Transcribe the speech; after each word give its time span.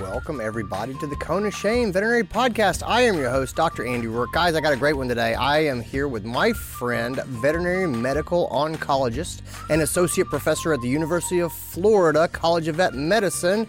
Welcome, 0.00 0.40
everybody, 0.40 0.94
to 0.98 1.06
the 1.06 1.16
Cone 1.16 1.46
of 1.46 1.54
Shame 1.54 1.92
Veterinary 1.92 2.24
Podcast. 2.24 2.82
I 2.86 3.00
am 3.02 3.16
your 3.16 3.30
host, 3.30 3.56
Dr. 3.56 3.84
Andy 3.86 4.06
Roark. 4.06 4.32
Guys, 4.32 4.54
I 4.54 4.60
got 4.60 4.72
a 4.72 4.76
great 4.76 4.96
one 4.96 5.08
today. 5.08 5.34
I 5.34 5.60
am 5.60 5.80
here 5.80 6.08
with 6.08 6.24
my 6.24 6.52
friend, 6.52 7.16
veterinary 7.26 7.86
medical 7.86 8.48
oncologist 8.50 9.40
and 9.70 9.82
associate 9.82 10.26
professor 10.28 10.72
at 10.72 10.80
the 10.82 10.88
University 10.88 11.40
of 11.40 11.52
Florida 11.52 12.28
College 12.28 12.68
of 12.68 12.76
Vet 12.76 12.94
Medicine, 12.94 13.66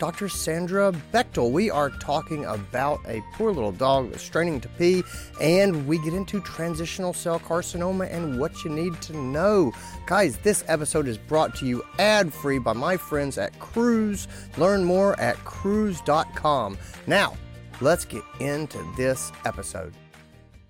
Dr. 0.00 0.30
Sandra 0.30 0.92
Bechtel. 1.12 1.52
We 1.52 1.70
are 1.70 1.90
talking 1.90 2.46
about 2.46 3.00
a 3.06 3.22
poor 3.34 3.52
little 3.52 3.70
dog 3.70 4.18
straining 4.18 4.58
to 4.62 4.68
pee, 4.70 5.04
and 5.42 5.86
we 5.86 5.98
get 5.98 6.14
into 6.14 6.40
transitional 6.40 7.12
cell 7.12 7.38
carcinoma 7.38 8.10
and 8.10 8.40
what 8.40 8.64
you 8.64 8.70
need 8.70 9.00
to 9.02 9.16
know. 9.16 9.72
Guys, 10.06 10.38
this 10.38 10.64
episode 10.68 11.06
is 11.06 11.18
brought 11.18 11.54
to 11.56 11.66
you 11.66 11.84
ad 11.98 12.32
free 12.32 12.58
by 12.58 12.72
my 12.72 12.96
friends 12.96 13.36
at 13.36 13.52
Kruuse. 13.60 14.26
Learn 14.56 14.82
more 14.82 15.20
at 15.20 15.36
kruuse.com. 15.44 16.78
Now, 17.06 17.36
let's 17.82 18.06
get 18.06 18.22
into 18.40 18.78
this 18.96 19.30
episode. 19.44 19.92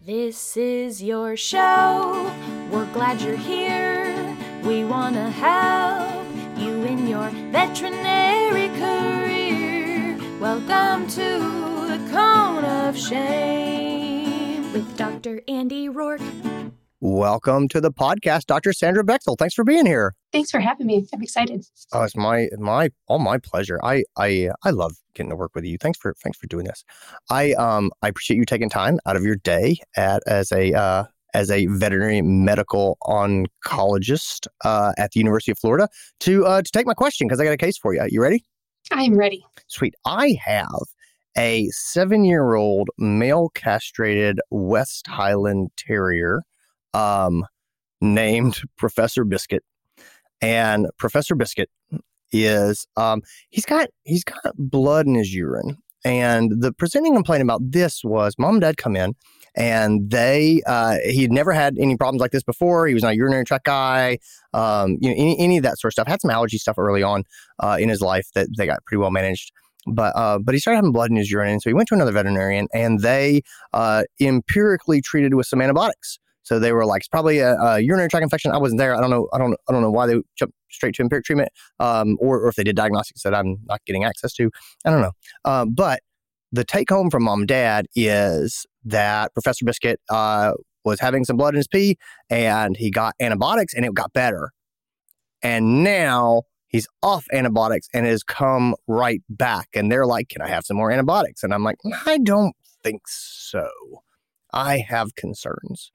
This 0.05 0.57
is 0.57 1.01
your 1.01 1.37
show. 1.37 2.35
We're 2.73 2.93
glad 2.93 3.21
you're 3.21 3.37
here. 3.37 4.37
We 4.65 4.83
want 4.83 5.15
to 5.15 5.31
help 5.31 6.20
your 7.11 7.31
veterinary 7.51 8.69
career. 8.79 10.17
Welcome 10.39 11.09
to 11.09 11.89
the 11.89 12.09
Cone 12.13 12.65
of 12.65 12.97
Shame 12.97 14.73
with 14.73 14.97
Dr. 14.97 15.43
Andy 15.49 15.89
Roark. 15.89 16.23
Welcome 17.01 17.67
to 17.71 17.81
the 17.81 17.91
podcast, 17.91 18.47
Dr. 18.47 18.73
Sandra 18.73 19.03
Bechtel. 19.03 19.37
Thanks 19.37 19.55
for 19.57 19.65
being 19.65 19.87
here. 19.87 20.15
Thanks 20.31 20.53
for 20.53 20.61
having 20.61 20.87
me. 20.87 21.09
I'm 21.13 21.21
excited. 21.21 21.67
Oh, 21.93 22.03
it's 22.05 22.15
my 22.15 22.49
my 22.57 22.91
all 23.09 23.19
my 23.19 23.39
pleasure. 23.39 23.81
I 23.83 24.05
I 24.17 24.51
I 24.63 24.71
love 24.71 24.93
getting 25.15 25.31
to 25.31 25.37
work 25.37 25.57
with 25.57 25.65
you. 25.65 25.79
Thanks 25.79 25.99
for 25.99 26.15
thanks 26.23 26.39
for 26.39 26.47
doing 26.47 26.67
this. 26.67 26.85
I 27.29 27.55
um 27.55 27.91
I 28.03 28.09
appreciate 28.09 28.37
you 28.37 28.45
taking 28.45 28.71
time 28.71 29.01
out 29.05 29.17
of 29.17 29.25
your 29.25 29.35
day 29.35 29.79
at 29.97 30.23
as 30.29 30.53
a 30.53 30.73
uh, 30.75 31.05
as 31.35 31.51
a 31.51 31.67
veterinary 31.67 32.23
medical 32.23 32.99
oncologist 33.05 34.47
uh, 34.65 34.93
at 34.99 35.13
the 35.13 35.21
University 35.21 35.53
of 35.53 35.59
Florida 35.59 35.89
to 36.21 36.47
uh, 36.47 36.63
to 36.63 36.71
take 36.71 36.87
my 36.87 36.95
question 36.95 37.27
because 37.27 37.41
I 37.41 37.45
got 37.45 37.53
a 37.53 37.57
case 37.57 37.79
for 37.79 37.95
you. 37.95 38.05
You 38.09 38.23
ready? 38.23 38.45
I 38.93 39.05
am 39.05 39.17
ready. 39.17 39.45
Sweet. 39.69 39.95
I 40.05 40.37
have 40.45 40.83
a 41.37 41.69
seven 41.71 42.25
year 42.25 42.55
old 42.55 42.89
male 42.99 43.51
castrated 43.55 44.41
West 44.51 45.07
Highland 45.07 45.71
Terrier 45.77 46.43
um, 46.95 47.47
named 48.01 48.61
Professor 48.77 49.25
Biscuit. 49.25 49.63
And 50.43 50.87
Professor 50.99 51.35
Biscuit 51.35 51.71
is 52.33 52.87
um, 52.97 53.23
he's 53.51 53.67
got 53.67 53.89
he's 54.05 54.25
got 54.25 54.55
blood 54.57 55.07
in 55.07 55.15
his 55.15 55.35
urine. 55.35 55.77
And 56.05 56.63
the 56.63 56.73
presenting 56.73 57.15
complaint 57.15 57.43
about 57.43 57.61
this 57.63 58.03
was 58.03 58.35
mom 58.39 58.55
and 58.55 58.61
dad 58.63 58.77
come 58.77 58.97
in 58.97 59.15
and 59.55 60.11
they 60.11 60.63
uh, 60.67 60.99
he 61.05 61.23
had 61.23 61.33
never 61.33 61.53
had 61.53 61.77
any 61.79 61.97
problems 61.97 62.21
like 62.21 62.31
this 62.31 62.43
before. 62.43 62.87
He 62.87 62.95
was 62.95 63.03
not 63.03 63.13
a 63.13 63.17
urinary 63.17 63.45
tract 63.45 63.65
guy, 63.65 64.19
um, 64.55 64.97
you 65.01 65.11
know, 65.11 65.17
any, 65.17 65.39
any 65.39 65.57
of 65.57 65.63
that 65.65 65.79
sort 65.79 65.91
of 65.91 65.95
stuff. 65.95 66.09
Had 66.09 66.21
some 66.21 66.31
allergy 66.31 66.59
stuff 66.59 66.79
early 66.79 67.03
on 67.03 67.25
uh, 67.59 67.77
in 67.81 67.89
his 67.89 68.01
life 68.01 68.29
that 68.35 68.49
they 68.57 68.67
got 68.67 68.85
pretty 68.87 69.01
well 69.01 69.11
managed. 69.11 69.53
But 69.87 70.15
uh, 70.15 70.39
but 70.39 70.55
he 70.55 70.61
started 70.61 70.77
having 70.77 70.93
blood 70.93 71.11
in 71.11 71.17
his 71.17 71.31
urine, 71.31 71.53
and 71.53 71.63
so 71.63 71.71
he 71.71 71.75
went 71.75 71.89
to 71.89 71.95
another 71.95 72.13
veterinarian, 72.13 72.69
and 72.75 73.01
they 73.01 73.43
uh, 73.73 74.05
empirically 74.21 75.01
treated 75.01 75.35
with 75.35 75.47
some 75.47 75.61
antibiotics. 75.61 76.19
So 76.51 76.59
they 76.59 76.73
were 76.73 76.85
like, 76.85 77.03
it's 77.03 77.09
probably 77.09 77.39
a, 77.39 77.55
a, 77.55 77.79
urinary 77.79 78.09
tract 78.09 78.25
infection. 78.25 78.51
I 78.51 78.59
wasn't 78.59 78.81
there. 78.81 78.97
I 78.97 79.01
don't 79.01 79.09
know. 79.09 79.29
I 79.33 79.39
don't. 79.39 79.57
I 79.69 79.73
don't 79.73 79.83
know 79.83 79.91
why 79.93 80.09
they 80.09 80.21
jumped 80.37 80.57
straight 80.69 80.97
to 80.97 81.03
empiric 81.03 81.25
treatment, 81.25 81.51
um, 81.79 82.17
or, 82.19 82.41
or 82.41 82.49
if 82.49 82.57
they 82.57 82.65
did 82.65 82.75
diagnostics 82.75 83.23
that 83.23 83.37
I'm 83.37 83.59
not 83.67 83.85
getting 83.87 84.03
access 84.03 84.33
to. 84.33 84.51
I 84.85 84.91
don't 84.91 85.01
know. 85.01 85.13
Uh, 85.45 85.65
but 85.67 86.01
the 86.51 86.65
take 86.65 86.91
home 86.91 87.09
from 87.09 87.23
mom 87.23 87.43
and 87.43 87.49
dad 87.49 87.87
is 87.95 88.67
that 88.85 89.33
Professor 89.33 89.65
Biscuit 89.65 90.01
uh, 90.09 90.55
was 90.85 90.99
having 90.99 91.25
some 91.25 91.37
blood 91.37 91.55
in 91.55 91.59
his 91.59 91.69
pee 91.69 91.97
and 92.29 92.77
he 92.77 92.91
got 92.91 93.15
antibiotics 93.21 93.73
and 93.73 93.85
it 93.85 93.95
got 93.95 94.13
better. 94.13 94.51
And 95.43 95.85
now 95.85 96.43
he's 96.67 96.89
off 97.01 97.27
antibiotics 97.33 97.87
and 97.95 98.07
has 98.07 98.25
come 98.25 98.75
right 98.89 99.23
back. 99.29 99.69
And 99.73 99.93
they're 99.93 100.05
like, 100.05 100.31
Can 100.31 100.43
I 100.43 100.49
have 100.49 100.65
some 100.65 100.79
more 100.79 100.91
antibiotics? 100.91 101.45
And 101.45 101.55
I'm 101.55 101.63
like, 101.63 101.77
I 102.07 102.19
don't 102.19 102.57
think 102.83 103.03
so. 103.07 103.71
I 104.53 104.79
have 104.79 105.15
concerns. 105.15 105.93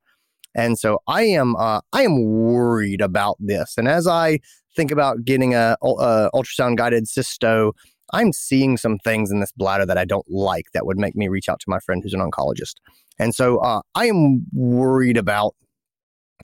And 0.55 0.79
so 0.79 0.99
I 1.07 1.23
am 1.23 1.55
uh, 1.57 1.81
I 1.93 2.03
am 2.03 2.23
worried 2.25 3.01
about 3.01 3.37
this. 3.39 3.75
And 3.77 3.87
as 3.87 4.07
I 4.07 4.39
think 4.75 4.91
about 4.91 5.23
getting 5.23 5.53
a, 5.53 5.77
a 5.81 6.29
ultrasound 6.33 6.77
guided 6.77 7.05
cysto 7.05 7.71
I'm 8.13 8.33
seeing 8.33 8.77
some 8.77 8.97
things 8.99 9.31
in 9.31 9.39
this 9.39 9.51
bladder 9.51 9.85
that 9.85 9.97
I 9.97 10.05
don't 10.05 10.29
like 10.29 10.67
that 10.73 10.85
would 10.85 10.97
make 10.97 11.15
me 11.15 11.27
reach 11.27 11.49
out 11.49 11.59
to 11.61 11.65
my 11.69 11.79
friend 11.79 12.01
who's 12.03 12.13
an 12.13 12.19
oncologist. 12.19 12.75
And 13.17 13.33
so 13.33 13.57
uh, 13.59 13.81
I 13.95 14.05
am 14.05 14.45
worried 14.53 15.17
about 15.17 15.55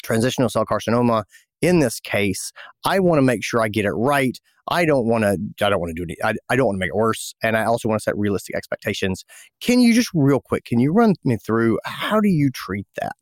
transitional 0.03 0.49
cell 0.49 0.65
carcinoma 0.65 1.23
in 1.61 1.79
this 1.79 1.99
case. 1.99 2.51
I 2.85 2.99
want 2.99 3.19
to 3.19 3.23
make 3.23 3.43
sure 3.43 3.61
I 3.61 3.67
get 3.67 3.85
it 3.85 3.91
right. 3.91 4.37
I 4.67 4.85
don't 4.85 5.07
want 5.07 5.23
to. 5.23 5.65
I 5.65 5.69
don't 5.69 5.79
want 5.79 5.95
to 5.95 5.99
do 5.99 6.03
any. 6.03 6.15
I, 6.23 6.33
I 6.49 6.55
don't 6.55 6.67
want 6.67 6.75
to 6.75 6.79
make 6.79 6.89
it 6.89 6.95
worse, 6.95 7.33
and 7.43 7.57
I 7.57 7.65
also 7.65 7.89
want 7.89 7.99
to 7.99 8.03
set 8.03 8.17
realistic 8.17 8.55
expectations. 8.55 9.25
Can 9.59 9.79
you 9.79 9.93
just 9.93 10.09
real 10.13 10.39
quick? 10.39 10.65
Can 10.65 10.79
you 10.79 10.93
run 10.93 11.15
me 11.25 11.37
through 11.37 11.79
how 11.83 12.19
do 12.19 12.29
you 12.29 12.51
treat 12.51 12.87
that? 13.01 13.13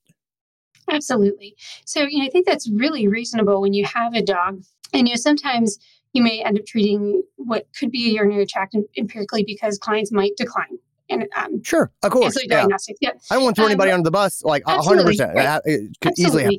Absolutely. 0.89 1.55
So 1.85 2.01
you 2.01 2.19
know, 2.19 2.25
I 2.25 2.29
think 2.29 2.45
that's 2.45 2.69
really 2.69 3.07
reasonable 3.07 3.61
when 3.61 3.73
you 3.73 3.85
have 3.85 4.13
a 4.13 4.21
dog, 4.21 4.63
and 4.93 5.07
you 5.07 5.13
know 5.13 5.17
sometimes 5.19 5.77
you 6.13 6.23
may 6.23 6.43
end 6.43 6.57
up 6.57 6.65
treating 6.65 7.21
what 7.35 7.67
could 7.77 7.91
be 7.91 8.09
a 8.09 8.13
urinary 8.13 8.45
tract 8.45 8.75
empirically 8.97 9.43
because 9.43 9.77
clients 9.77 10.11
might 10.11 10.31
decline. 10.37 10.79
And 11.09 11.27
um, 11.35 11.63
sure, 11.63 11.91
of 12.03 12.11
course, 12.11 12.37
yeah. 12.43 12.57
diagnostics. 12.57 12.99
Yeah. 13.01 13.11
I 13.31 13.35
don't 13.35 13.43
want 13.43 13.55
to 13.55 13.61
throw 13.61 13.65
um, 13.65 13.71
anybody 13.71 13.91
under 13.91 14.03
the 14.03 14.11
bus. 14.11 14.43
Like 14.43 14.63
hundred 14.65 15.05
percent, 15.05 15.31
it 15.35 15.97
could 16.01 16.11
absolutely. 16.11 16.23
easily 16.23 16.43
happen. 16.43 16.57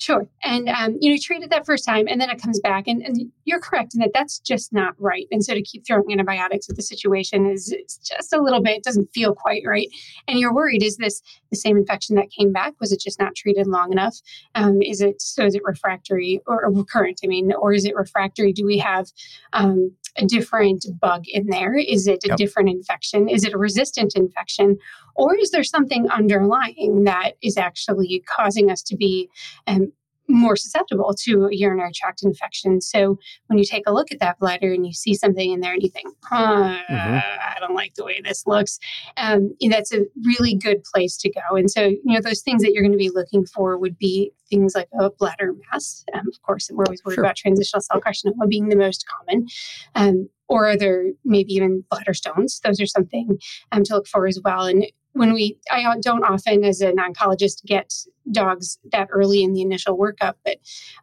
Sure. 0.00 0.28
And, 0.44 0.68
um, 0.68 0.96
you 1.00 1.10
know, 1.10 1.14
you 1.14 1.18
treat 1.18 1.42
it 1.42 1.50
that 1.50 1.66
first 1.66 1.84
time 1.84 2.06
and 2.08 2.20
then 2.20 2.30
it 2.30 2.40
comes 2.40 2.60
back. 2.60 2.86
And, 2.86 3.02
and 3.02 3.32
you're 3.44 3.58
correct 3.58 3.94
in 3.94 4.00
that 4.00 4.12
that's 4.14 4.38
just 4.38 4.72
not 4.72 4.94
right. 4.98 5.26
And 5.32 5.44
so 5.44 5.54
to 5.54 5.62
keep 5.62 5.84
throwing 5.84 6.12
antibiotics 6.12 6.70
at 6.70 6.76
the 6.76 6.82
situation 6.82 7.50
is 7.50 7.74
just 8.04 8.32
a 8.32 8.40
little 8.40 8.62
bit, 8.62 8.84
doesn't 8.84 9.12
feel 9.12 9.34
quite 9.34 9.62
right. 9.66 9.88
And 10.28 10.38
you're 10.38 10.54
worried, 10.54 10.84
is 10.84 10.98
this 10.98 11.20
the 11.50 11.56
same 11.56 11.76
infection 11.76 12.14
that 12.14 12.30
came 12.30 12.52
back? 12.52 12.74
Was 12.78 12.92
it 12.92 13.00
just 13.00 13.18
not 13.18 13.34
treated 13.34 13.66
long 13.66 13.90
enough? 13.90 14.16
Um, 14.54 14.80
is 14.82 15.00
it, 15.00 15.20
so 15.20 15.44
is 15.44 15.56
it 15.56 15.62
refractory 15.64 16.40
or, 16.46 16.64
or, 16.64 16.70
recurrent? 16.70 17.18
I 17.24 17.26
mean, 17.26 17.52
or 17.52 17.72
is 17.72 17.84
it 17.84 17.96
refractory? 17.96 18.52
Do 18.52 18.64
we 18.64 18.78
have 18.78 19.08
um, 19.52 19.96
a 20.18 20.26
different 20.26 20.84
bug 21.00 21.24
in 21.28 21.46
there? 21.46 21.74
Is 21.74 22.06
it 22.06 22.24
a 22.24 22.28
yep. 22.28 22.36
different 22.36 22.68
infection? 22.68 23.28
Is 23.28 23.44
it 23.44 23.54
a 23.54 23.58
resistant 23.58 24.14
infection? 24.16 24.76
Or 25.14 25.36
is 25.36 25.50
there 25.50 25.64
something 25.64 26.08
underlying 26.10 27.04
that 27.04 27.32
is 27.42 27.56
actually 27.56 28.22
causing 28.28 28.70
us 28.70 28.82
to 28.82 28.96
be 28.96 29.28
um, 29.66 29.92
more 30.28 30.56
susceptible 30.56 31.14
to 31.24 31.46
a 31.46 31.54
urinary 31.54 31.92
tract 31.94 32.22
infection. 32.22 32.80
So 32.80 33.18
when 33.46 33.58
you 33.58 33.64
take 33.64 33.84
a 33.86 33.92
look 33.92 34.12
at 34.12 34.20
that 34.20 34.38
bladder 34.38 34.72
and 34.72 34.86
you 34.86 34.92
see 34.92 35.14
something 35.14 35.52
in 35.52 35.60
there 35.60 35.72
and 35.72 35.82
you 35.82 35.88
think, 35.88 36.08
mm-hmm. 36.30 36.92
I 36.92 37.56
don't 37.60 37.74
like 37.74 37.94
the 37.94 38.04
way 38.04 38.20
this 38.22 38.46
looks, 38.46 38.78
um, 39.16 39.54
that's 39.70 39.92
a 39.92 40.04
really 40.24 40.54
good 40.54 40.84
place 40.84 41.16
to 41.18 41.30
go. 41.30 41.56
And 41.56 41.70
so, 41.70 41.86
you 41.86 42.00
know, 42.04 42.20
those 42.20 42.42
things 42.42 42.62
that 42.62 42.72
you're 42.72 42.82
going 42.82 42.92
to 42.92 42.98
be 42.98 43.10
looking 43.10 43.46
for 43.46 43.78
would 43.78 43.98
be 43.98 44.32
things 44.50 44.74
like 44.74 44.88
a 44.98 45.10
bladder 45.10 45.54
mass. 45.72 46.04
Um, 46.14 46.26
of 46.28 46.42
course, 46.42 46.70
we're 46.72 46.84
always 46.84 47.04
worried 47.04 47.16
sure. 47.16 47.24
about 47.24 47.36
transitional 47.36 47.80
cell 47.80 48.00
carcinoma 48.00 48.48
being 48.48 48.68
the 48.68 48.76
most 48.76 49.04
common. 49.06 49.46
Um, 49.94 50.28
or 50.48 50.66
are 50.66 50.76
there 50.76 51.04
maybe 51.24 51.52
even 51.54 51.84
bladder 51.90 52.14
stones? 52.14 52.60
Those 52.64 52.80
are 52.80 52.86
something 52.86 53.38
um, 53.72 53.84
to 53.84 53.94
look 53.94 54.06
for 54.06 54.26
as 54.26 54.40
well. 54.42 54.64
And 54.64 54.86
when 55.18 55.32
we 55.32 55.58
i 55.70 55.82
don't 56.00 56.24
often 56.24 56.64
as 56.64 56.80
an 56.80 56.96
oncologist 56.96 57.64
get 57.64 57.92
dogs 58.30 58.78
that 58.92 59.08
early 59.10 59.42
in 59.42 59.52
the 59.52 59.62
initial 59.62 59.98
workup 59.98 60.34
but 60.44 60.56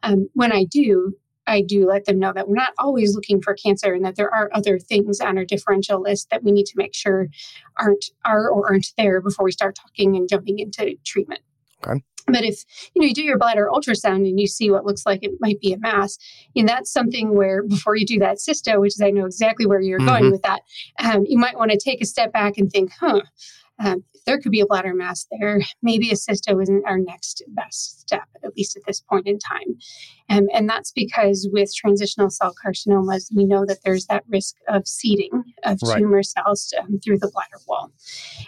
um, 0.03 0.29
when 0.33 0.51
i 0.51 0.63
do 0.63 1.13
i 1.47 1.62
do 1.62 1.88
let 1.88 2.06
them 2.06 2.19
know 2.19 2.33
that 2.33 2.47
we're 2.47 2.56
not 2.56 2.73
always 2.77 3.15
looking 3.15 3.41
for 3.41 3.53
cancer 3.53 3.94
and 3.94 4.06
that 4.06 4.15
there 4.15 4.33
are 4.33 4.50
other 4.53 4.79
things 4.79 5.19
on 5.19 5.38
our 5.38 5.45
differential 5.45 6.01
list 6.01 6.29
that 6.29 6.44
we 6.44 6.51
need 6.51 6.65
to 6.65 6.77
make 6.77 6.95
sure 6.95 7.27
aren't 7.77 8.06
are 8.23 8.50
or 8.50 8.67
aren't 8.67 8.94
there 8.97 9.21
before 9.21 9.45
we 9.45 9.51
start 9.51 9.75
talking 9.75 10.15
and 10.15 10.29
jumping 10.29 10.59
into 10.59 10.95
treatment 11.03 11.41
okay 11.85 12.01
but 12.27 12.44
if 12.44 12.63
you 12.94 13.01
know 13.01 13.07
you 13.07 13.13
do 13.13 13.23
your 13.23 13.38
bladder 13.38 13.69
ultrasound 13.71 14.27
and 14.27 14.39
you 14.39 14.47
see 14.47 14.71
what 14.71 14.85
looks 14.85 15.06
like 15.06 15.23
it 15.23 15.33
might 15.39 15.59
be 15.59 15.73
a 15.73 15.77
mass, 15.77 16.18
and 16.56 16.68
that's 16.68 16.91
something 16.91 17.35
where 17.35 17.63
before 17.63 17.95
you 17.95 18.06
do 18.06 18.19
that 18.19 18.38
cysto, 18.38 18.79
which 18.79 18.95
is 18.95 19.01
I 19.01 19.11
know 19.11 19.25
exactly 19.25 19.65
where 19.65 19.81
you're 19.81 20.00
mm-hmm. 20.00 20.07
going 20.07 20.31
with 20.31 20.41
that, 20.44 20.61
um, 21.00 21.25
you 21.27 21.38
might 21.38 21.57
want 21.57 21.71
to 21.71 21.77
take 21.77 22.01
a 22.01 22.06
step 22.06 22.33
back 22.33 22.57
and 22.57 22.71
think, 22.71 22.91
huh, 23.00 23.21
um, 23.80 24.04
there 24.25 24.39
could 24.39 24.51
be 24.51 24.60
a 24.60 24.66
bladder 24.66 24.94
mass 24.94 25.27
there, 25.31 25.62
maybe 25.81 26.10
a 26.10 26.16
cysto 26.16 26.62
isn't 26.62 26.86
our 26.86 26.98
next 26.98 27.44
best 27.50 28.01
step, 28.01 28.24
at 28.44 28.56
least 28.56 28.75
at 28.75 28.83
this 28.88 29.01
point 29.01 29.27
in 29.27 29.38
time. 29.38 29.77
Um, 30.30 30.48
and 30.54 30.68
that's 30.68 30.92
because 30.92 31.48
with 31.51 31.75
transitional 31.75 32.30
cell 32.31 32.54
carcinomas, 32.66 33.30
we 33.36 33.45
know 33.45 33.66
that 33.66 33.80
there's 33.83 34.07
that 34.07 34.24
risk 34.27 34.56
of 34.68 34.88
seeding 34.88 35.44
of 35.63 35.80
Right. 35.83 36.00
tumor 36.00 36.24
cells 36.24 36.74
um, 36.80 36.98
through 37.04 37.19
the 37.19 37.30
bladder 37.31 37.62
wall. 37.68 37.92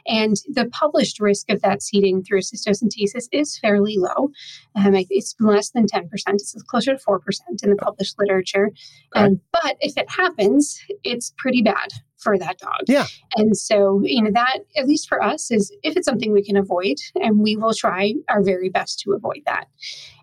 And 0.08 0.36
the 0.48 0.66
published 0.72 1.20
risk 1.20 1.52
of 1.52 1.62
that 1.62 1.84
seeding 1.84 2.24
through 2.24 2.42
cystocentesis 2.42 3.28
is 3.32 3.60
fairly 3.60 3.98
low. 3.98 4.32
Um, 4.76 4.96
it's 4.96 5.36
less 5.40 5.70
than 5.70 5.86
10%, 5.86 6.10
it's 6.28 6.56
closer 6.68 6.98
to 6.98 7.04
4% 7.04 7.20
in 7.62 7.70
the 7.70 7.76
published 7.76 8.16
literature. 8.18 8.72
Okay. 9.16 9.26
Um, 9.26 9.42
but 9.52 9.78
if 9.82 9.98
it 9.98 10.10
happens, 10.10 10.80
it's 11.04 11.34
pretty 11.38 11.62
bad 11.62 11.90
for 12.18 12.38
that 12.38 12.58
dog. 12.58 12.82
Yeah. 12.88 13.06
And 13.36 13.56
so, 13.56 14.02
you 14.04 14.24
know, 14.24 14.32
that, 14.34 14.60
at 14.76 14.88
least 14.88 15.08
for 15.08 15.22
us, 15.22 15.52
is 15.52 15.72
if 15.84 15.96
it's 15.96 16.06
something 16.06 16.32
we 16.32 16.44
can 16.44 16.58
avoid, 16.58 16.98
and 17.16 17.40
we 17.40 17.56
will 17.56 17.74
try 17.74 18.14
our 18.30 18.44
very 18.44 18.70
best 18.70 19.00
to 19.02 19.14
avoid 19.14 19.42
that. 19.46 19.68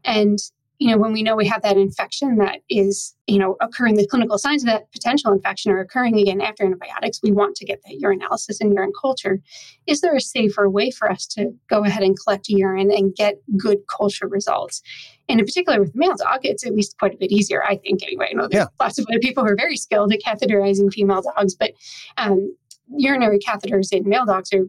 And, 0.05 0.38
you 0.79 0.91
know, 0.91 0.99
when 0.99 1.12
we 1.12 1.23
know 1.23 1.37
we 1.37 1.47
have 1.47 1.62
that 1.62 1.76
infection 1.76 2.37
that 2.38 2.61
is, 2.69 3.15
you 3.29 3.38
know, 3.38 3.56
occurring, 3.61 3.94
the 3.94 4.06
clinical 4.06 4.38
signs 4.38 4.62
of 4.65 4.67
that 4.67 4.91
potential 4.93 5.32
infection 5.32 5.71
are 5.71 5.79
occurring 5.79 6.19
again 6.19 6.41
after 6.41 6.65
antibiotics, 6.65 7.21
we 7.23 7.31
want 7.31 7.55
to 7.56 7.65
get 7.65 7.81
that 7.85 8.00
urinalysis 8.03 8.61
and 8.61 8.75
urine 8.75 8.93
culture. 9.00 9.41
Is 9.87 10.00
there 10.00 10.17
a 10.17 10.21
safer 10.21 10.69
way 10.69 10.91
for 10.91 11.11
us 11.11 11.26
to 11.29 11.53
go 11.71 11.85
ahead 11.85 12.03
and 12.03 12.19
collect 12.19 12.49
urine 12.49 12.91
and 12.91 13.15
get 13.15 13.37
good 13.56 13.79
culture 13.88 14.26
results? 14.26 14.82
And 15.29 15.38
in 15.38 15.47
particular 15.47 15.81
with 15.81 15.93
the 15.93 15.99
male 15.99 16.17
dog, 16.17 16.41
it's 16.43 16.67
at 16.67 16.75
least 16.75 16.99
quite 16.99 17.15
a 17.15 17.19
bit 17.19 17.31
easier, 17.31 17.62
I 17.65 17.76
think, 17.76 18.03
anyway. 18.03 18.31
I 18.31 18.35
know 18.35 18.49
there's 18.49 18.65
Yeah. 18.65 18.85
lots 18.85 18.99
of 18.99 19.06
other 19.09 19.21
people 19.21 19.44
who 19.44 19.50
are 19.53 19.56
very 19.56 19.76
skilled 19.76 20.12
at 20.12 20.21
catheterizing 20.21 20.93
female 20.93 21.23
dogs, 21.23 21.55
but 21.55 21.73
um, 22.19 22.55
urinary 22.97 23.38
catheters 23.38 23.93
in 23.93 24.09
male 24.09 24.26
dogs 24.26 24.53
are 24.53 24.67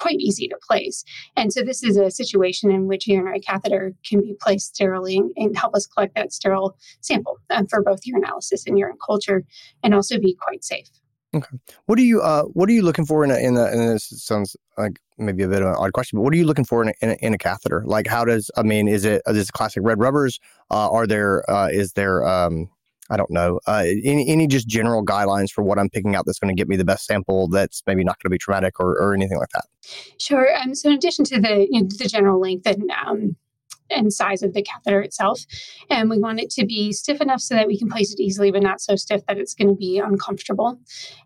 quite 0.00 0.18
easy 0.18 0.48
to 0.48 0.56
place. 0.66 1.04
And 1.36 1.52
so 1.52 1.62
this 1.62 1.82
is 1.82 1.96
a 1.96 2.10
situation 2.10 2.70
in 2.70 2.86
which 2.86 3.06
urinary 3.06 3.40
catheter 3.40 3.92
can 4.08 4.20
be 4.20 4.34
placed 4.40 4.74
sterilely 4.74 5.18
and, 5.18 5.30
and 5.36 5.56
help 5.56 5.74
us 5.74 5.86
collect 5.86 6.14
that 6.14 6.32
sterile 6.32 6.76
sample 7.00 7.38
um, 7.50 7.66
for 7.66 7.82
both 7.82 8.00
urinalysis 8.02 8.66
and 8.66 8.78
urine 8.78 8.98
culture 9.04 9.44
and 9.82 9.94
also 9.94 10.18
be 10.18 10.36
quite 10.40 10.64
safe. 10.64 10.88
Okay. 11.32 11.58
What 11.86 11.96
are 11.98 12.02
you 12.02 12.20
uh 12.20 12.42
What 12.42 12.68
are 12.68 12.72
you 12.72 12.82
looking 12.82 13.06
for 13.06 13.22
in 13.24 13.30
a 13.30 13.36
in 13.36 13.56
a? 13.56 13.64
And 13.66 13.80
this 13.94 14.12
sounds 14.24 14.56
like 14.76 14.98
maybe 15.16 15.44
a 15.44 15.48
bit 15.48 15.62
of 15.62 15.68
an 15.68 15.76
odd 15.78 15.92
question, 15.92 16.18
but 16.18 16.22
what 16.22 16.32
are 16.32 16.36
you 16.36 16.44
looking 16.44 16.64
for 16.64 16.82
in 16.82 16.88
a, 16.88 16.92
in 17.00 17.10
a, 17.10 17.16
in 17.26 17.34
a 17.34 17.38
catheter? 17.38 17.84
Like, 17.86 18.08
how 18.08 18.24
does 18.24 18.50
I 18.56 18.64
mean, 18.64 18.88
is 18.88 19.04
it 19.04 19.22
is 19.28 19.48
it 19.48 19.52
classic 19.52 19.84
red 19.84 20.00
rubbers? 20.00 20.40
Uh, 20.72 20.90
are 20.90 21.06
there 21.06 21.48
uh, 21.48 21.68
is 21.68 21.92
there 21.92 22.26
um 22.26 22.68
I 23.10 23.16
don't 23.16 23.30
know 23.30 23.60
uh, 23.66 23.84
any 24.04 24.28
any 24.28 24.46
just 24.46 24.68
general 24.68 25.04
guidelines 25.04 25.50
for 25.50 25.62
what 25.62 25.78
I'm 25.78 25.90
picking 25.90 26.14
out 26.14 26.24
that's 26.26 26.38
going 26.38 26.54
to 26.54 26.58
get 26.58 26.68
me 26.68 26.76
the 26.76 26.84
best 26.84 27.06
sample 27.06 27.48
that's 27.48 27.82
maybe 27.86 28.04
not 28.04 28.18
going 28.18 28.30
to 28.30 28.34
be 28.34 28.38
traumatic 28.38 28.78
or, 28.78 28.92
or 28.92 29.14
anything 29.14 29.38
like 29.38 29.50
that? 29.50 29.64
Sure. 30.18 30.56
Um, 30.56 30.74
so 30.74 30.88
in 30.90 30.94
addition 30.94 31.24
to 31.26 31.40
the 31.40 31.66
you 31.70 31.82
know, 31.82 31.88
the 31.98 32.08
general 32.08 32.40
length 32.40 32.66
and 32.66 32.90
um, 33.04 33.36
and 33.90 34.12
size 34.12 34.42
of 34.42 34.54
the 34.54 34.62
catheter 34.62 35.00
itself, 35.00 35.40
and 35.90 36.10
we 36.10 36.18
want 36.18 36.40
it 36.40 36.50
to 36.50 36.66
be 36.66 36.92
stiff 36.92 37.20
enough 37.20 37.40
so 37.40 37.54
that 37.54 37.66
we 37.66 37.78
can 37.78 37.88
place 37.88 38.12
it 38.12 38.20
easily, 38.20 38.50
but 38.50 38.62
not 38.62 38.80
so 38.80 38.96
stiff 38.96 39.24
that 39.26 39.38
it's 39.38 39.54
going 39.54 39.68
to 39.68 39.74
be 39.74 39.98
uncomfortable. 39.98 40.78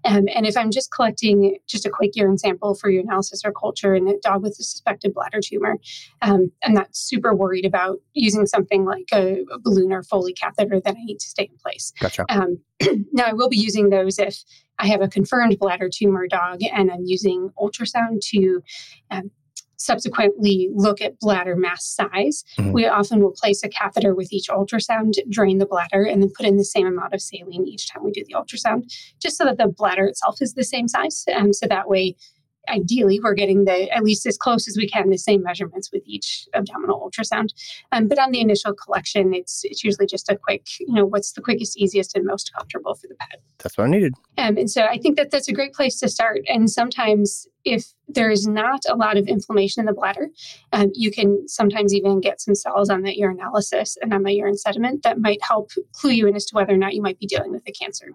Um, 0.05 0.25
and 0.35 0.47
if 0.47 0.57
I'm 0.57 0.71
just 0.71 0.93
collecting 0.93 1.59
just 1.67 1.87
a 1.87 1.91
quick 1.91 2.13
urine 2.15 2.39
sample 2.39 2.75
for 2.75 2.91
urinalysis 2.91 3.45
or 3.45 3.53
culture 3.53 3.95
in 3.95 4.09
a 4.09 4.19
dog 4.23 4.43
with 4.43 4.53
a 4.53 4.65
suspected 4.65 5.15
bladder 5.15 5.41
tumor, 5.43 5.79
um, 6.23 6.51
I'm 6.63 6.75
not 6.75 6.95
super 6.95 7.35
worried 7.35 7.65
about 7.65 7.99
using 8.13 8.47
something 8.47 8.85
like 8.85 9.09
a, 9.13 9.45
a 9.53 9.59
balloon 9.59 9.93
or 9.93 10.03
Foley 10.03 10.33
catheter 10.33 10.81
that 10.81 10.95
I 10.97 11.05
need 11.05 11.19
to 11.19 11.29
stay 11.29 11.45
in 11.45 11.57
place. 11.63 11.93
Gotcha. 12.01 12.25
Um, 12.29 12.59
now, 13.13 13.25
I 13.27 13.33
will 13.33 13.49
be 13.49 13.57
using 13.57 13.91
those 13.91 14.19
if 14.19 14.43
I 14.79 14.87
have 14.89 15.01
a 15.01 15.09
confirmed 15.09 15.59
bladder 15.59 15.89
tumor 15.93 16.27
dog 16.27 16.61
and 16.63 16.91
I'm 16.91 17.05
using 17.05 17.51
ultrasound 17.59 18.21
to 18.31 18.63
um, 19.11 19.31
subsequently 19.77 20.71
look 20.75 21.01
at 21.01 21.19
bladder 21.19 21.57
mass 21.57 21.87
size. 21.87 22.45
Mhm. 22.59 22.73
We 22.73 22.87
often 22.87 23.21
will 23.21 23.33
place 23.33 23.63
a 23.63 23.69
catheter 23.69 24.15
with 24.15 24.33
each 24.33 24.49
ultrasound, 24.49 25.15
drain 25.29 25.59
the 25.59 25.67
bladder, 25.67 26.05
and 26.05 26.23
then 26.23 26.31
put 26.37 26.47
in 26.47 26.57
the 26.57 26.65
same 26.65 26.87
amount 26.87 27.15
of 27.15 27.21
saline 27.21 27.67
each 27.67 27.89
time 27.91 28.05
we 28.05 28.13
do 28.13 28.25
the 28.27 28.35
ultrasound, 28.35 28.85
just 29.21 29.37
so 29.37 29.45
that 29.45 29.59
the 29.59 29.69
bladder 29.69 30.07
itself 30.07 30.41
is 30.41 30.55
the 30.55 30.65
same 30.65 30.89
size. 30.89 31.25
And 31.29 31.55
so 31.55 31.67
that 31.67 31.89
way, 31.89 32.17
ideally 32.69 33.21
we're 33.23 33.35
getting 33.35 33.65
the 33.65 33.91
at 33.91 34.03
least 34.03 34.27
as 34.27 34.37
close 34.37 34.69
as 34.69 34.77
we 34.77 34.89
can 34.89 35.11
the 35.11 35.19
same 35.19 35.43
measurements 35.43 35.91
with 35.93 36.03
each 36.07 36.49
abdominal 36.55 37.01
ultrasound 37.01 37.49
um, 37.93 38.09
but 38.09 38.19
on 38.19 38.31
the 38.31 38.41
initial 38.41 38.75
collection 38.75 39.35
it's 39.35 39.63
it's 39.65 39.85
usually 39.85 40.07
just 40.07 40.31
a 40.31 40.37
quick 40.37 40.67
you 40.81 40.95
know 40.95 41.05
what's 41.05 41.33
the 41.33 41.41
quickest 41.41 41.77
easiest 41.77 42.17
and 42.17 42.25
most 42.25 42.53
comfortable 42.57 42.95
for 42.95 43.07
the 43.07 43.15
pet 43.17 43.41
That's 43.59 43.77
what 43.77 43.85
I 43.85 43.91
needed. 43.91 44.15
um, 44.39 44.57
and 44.57 44.71
so 44.71 44.85
I 44.85 44.99
think 44.99 45.17
that 45.17 45.31
that's 45.31 45.49
a 45.49 45.53
great 45.53 45.73
place 45.73 45.99
to 46.01 46.09
start. 46.09 46.41
And 46.49 46.71
sometimes, 46.71 47.47
if 47.65 47.93
there 48.09 48.31
is 48.31 48.47
not 48.47 48.81
a 48.89 48.97
lot 48.97 49.17
of 49.17 49.27
inflammation 49.27 49.81
in 49.81 49.87
the 49.87 49.93
bladder, 49.93 50.29
um, 50.73 50.91
you 50.95 51.11
can 51.11 51.49
sometimes 51.49 51.95
even 51.95 52.21
get 52.21 52.41
some 52.41 52.55
cells 52.55 52.91
on 52.91 53.03
that 53.03 53.17
urinalysis 53.17 53.97
and 54.03 54.13
on 54.13 54.23
the 54.23 54.33
urine 54.33 54.57
sediment 54.57 55.03
that 55.03 55.19
might 55.19 55.43
help 55.43 55.71
clue 55.93 56.11
you 56.11 56.27
in 56.27 56.37
as 56.37 56.45
to 56.47 56.55
whether 56.55 56.73
or 56.73 56.77
not 56.77 56.95
you 56.95 57.03
might 57.03 57.19
be 57.19 57.27
dealing 57.27 57.53
with 57.53 57.63
a 57.67 57.73
cancer. 57.73 58.09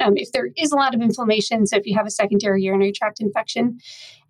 Um, 0.00 0.16
if 0.16 0.32
there 0.32 0.48
is 0.56 0.72
a 0.72 0.76
lot 0.76 0.94
of 0.94 1.00
inflammation, 1.00 1.66
so 1.66 1.76
if 1.76 1.86
you 1.86 1.96
have 1.96 2.06
a 2.06 2.10
secondary 2.10 2.62
urinary 2.62 2.92
tract 2.92 3.20
infection, 3.20 3.78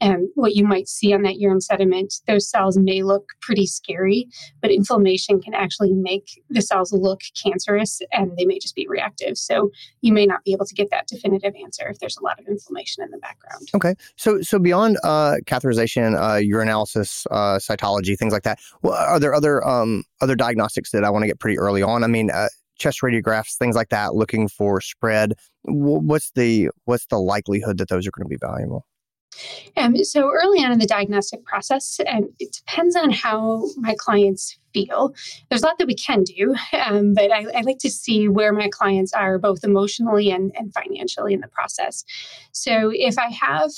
um, 0.01 0.31
what 0.35 0.55
you 0.55 0.65
might 0.65 0.89
see 0.89 1.13
on 1.13 1.23
that 1.23 1.39
urine 1.39 1.61
sediment, 1.61 2.15
those 2.27 2.49
cells 2.49 2.79
may 2.79 3.03
look 3.03 3.31
pretty 3.41 3.67
scary, 3.67 4.29
but 4.63 4.71
inflammation 4.71 5.41
can 5.41 5.55
actually 5.55 5.93
make 5.93 6.43
the 6.49 6.63
cells 6.63 6.93
look 6.93 7.21
cancerous 7.43 8.01
and 8.13 8.37
they 8.37 8.47
may 8.47 8.59
just 8.59 8.75
be 8.75 8.87
reactive. 8.89 9.37
So 9.37 9.71
you 10.01 10.13
may 10.13 10.27
not 10.27 10.45
be 10.45 10.53
able 10.53 10.67
to 10.67 10.75
get 10.75 10.91
that 10.91 11.07
definitive 11.07 11.55
answer 11.63 11.89
if 11.89 11.99
there's 11.99 12.17
a 12.17 12.23
lot 12.23 12.39
of 12.39 12.47
inflammation 12.47 13.03
in 13.03 13.11
the 13.11 13.19
background. 13.19 13.69
Okay, 13.75 13.95
so 14.17 14.41
so 14.41 14.59
beyond 14.59 14.99
uh, 15.05 15.37
catheterization, 15.47 16.17
uh, 16.17 16.41
urinalysis, 16.41 17.27
uh, 17.31 17.59
cytology, 17.59 18.17
things 18.17 18.33
like 18.33 18.45
that, 18.45 18.59
well, 18.83 18.95
are 18.95 19.21
there 19.21 19.35
other 19.35 19.67
um, 19.67 20.05
other 20.21 20.37
diagnostics 20.37 20.91
that 20.93 21.05
I 21.05 21.11
want 21.11 21.23
to 21.25 21.27
get 21.27 21.41
pretty 21.41 21.59
early 21.59 21.83
on? 21.83 22.05
I 22.05 22.07
mean, 22.07 22.31
uh, 22.31 22.49
chest 22.79 23.01
radiographs, 23.03 23.57
things 23.57 23.77
like 23.77 23.89
that, 23.91 24.15
looking 24.15 24.49
for 24.49 24.81
spread. 24.81 25.35
Wh- 25.69 26.05
What's 26.05 26.31
the 26.33 26.71
what's 26.85 27.07
the 27.07 27.19
likelihood 27.19 27.79
that 27.79 27.89
those 27.89 28.07
are 28.07 28.11
going 28.11 28.25
to 28.25 28.29
be 28.29 28.39
valuable? 28.41 28.87
Um, 29.77 29.97
so 30.05 30.31
early 30.33 30.65
on 30.65 30.73
in 30.73 30.79
the 30.79 30.87
diagnostic 30.87 31.45
process, 31.45 32.01
um, 32.09 32.31
it 32.39 32.53
depends 32.53 32.97
on 32.97 33.11
how 33.11 33.69
my 33.77 33.95
clients 33.99 34.59
feel. 34.73 35.15
There's 35.49 35.63
a 35.63 35.67
lot 35.67 35.79
that 35.79 35.87
we 35.87 35.95
can 35.95 36.25
do, 36.25 36.55
um, 36.85 37.15
but 37.15 37.31
I, 37.31 37.47
I 37.55 37.61
like 37.61 37.79
to 37.81 37.91
see 37.91 38.29
where 38.29 38.53
my 38.53 38.69
clients 38.69 39.13
are 39.13 39.39
both 39.39 39.65
emotionally 39.65 40.31
and, 40.31 40.53
and 40.57 40.73
financially 40.73 41.35
in 41.35 41.41
the 41.41 41.49
process. 41.49 42.05
So 42.53 42.91
if 42.95 43.19
I 43.19 43.29
have 43.31 43.71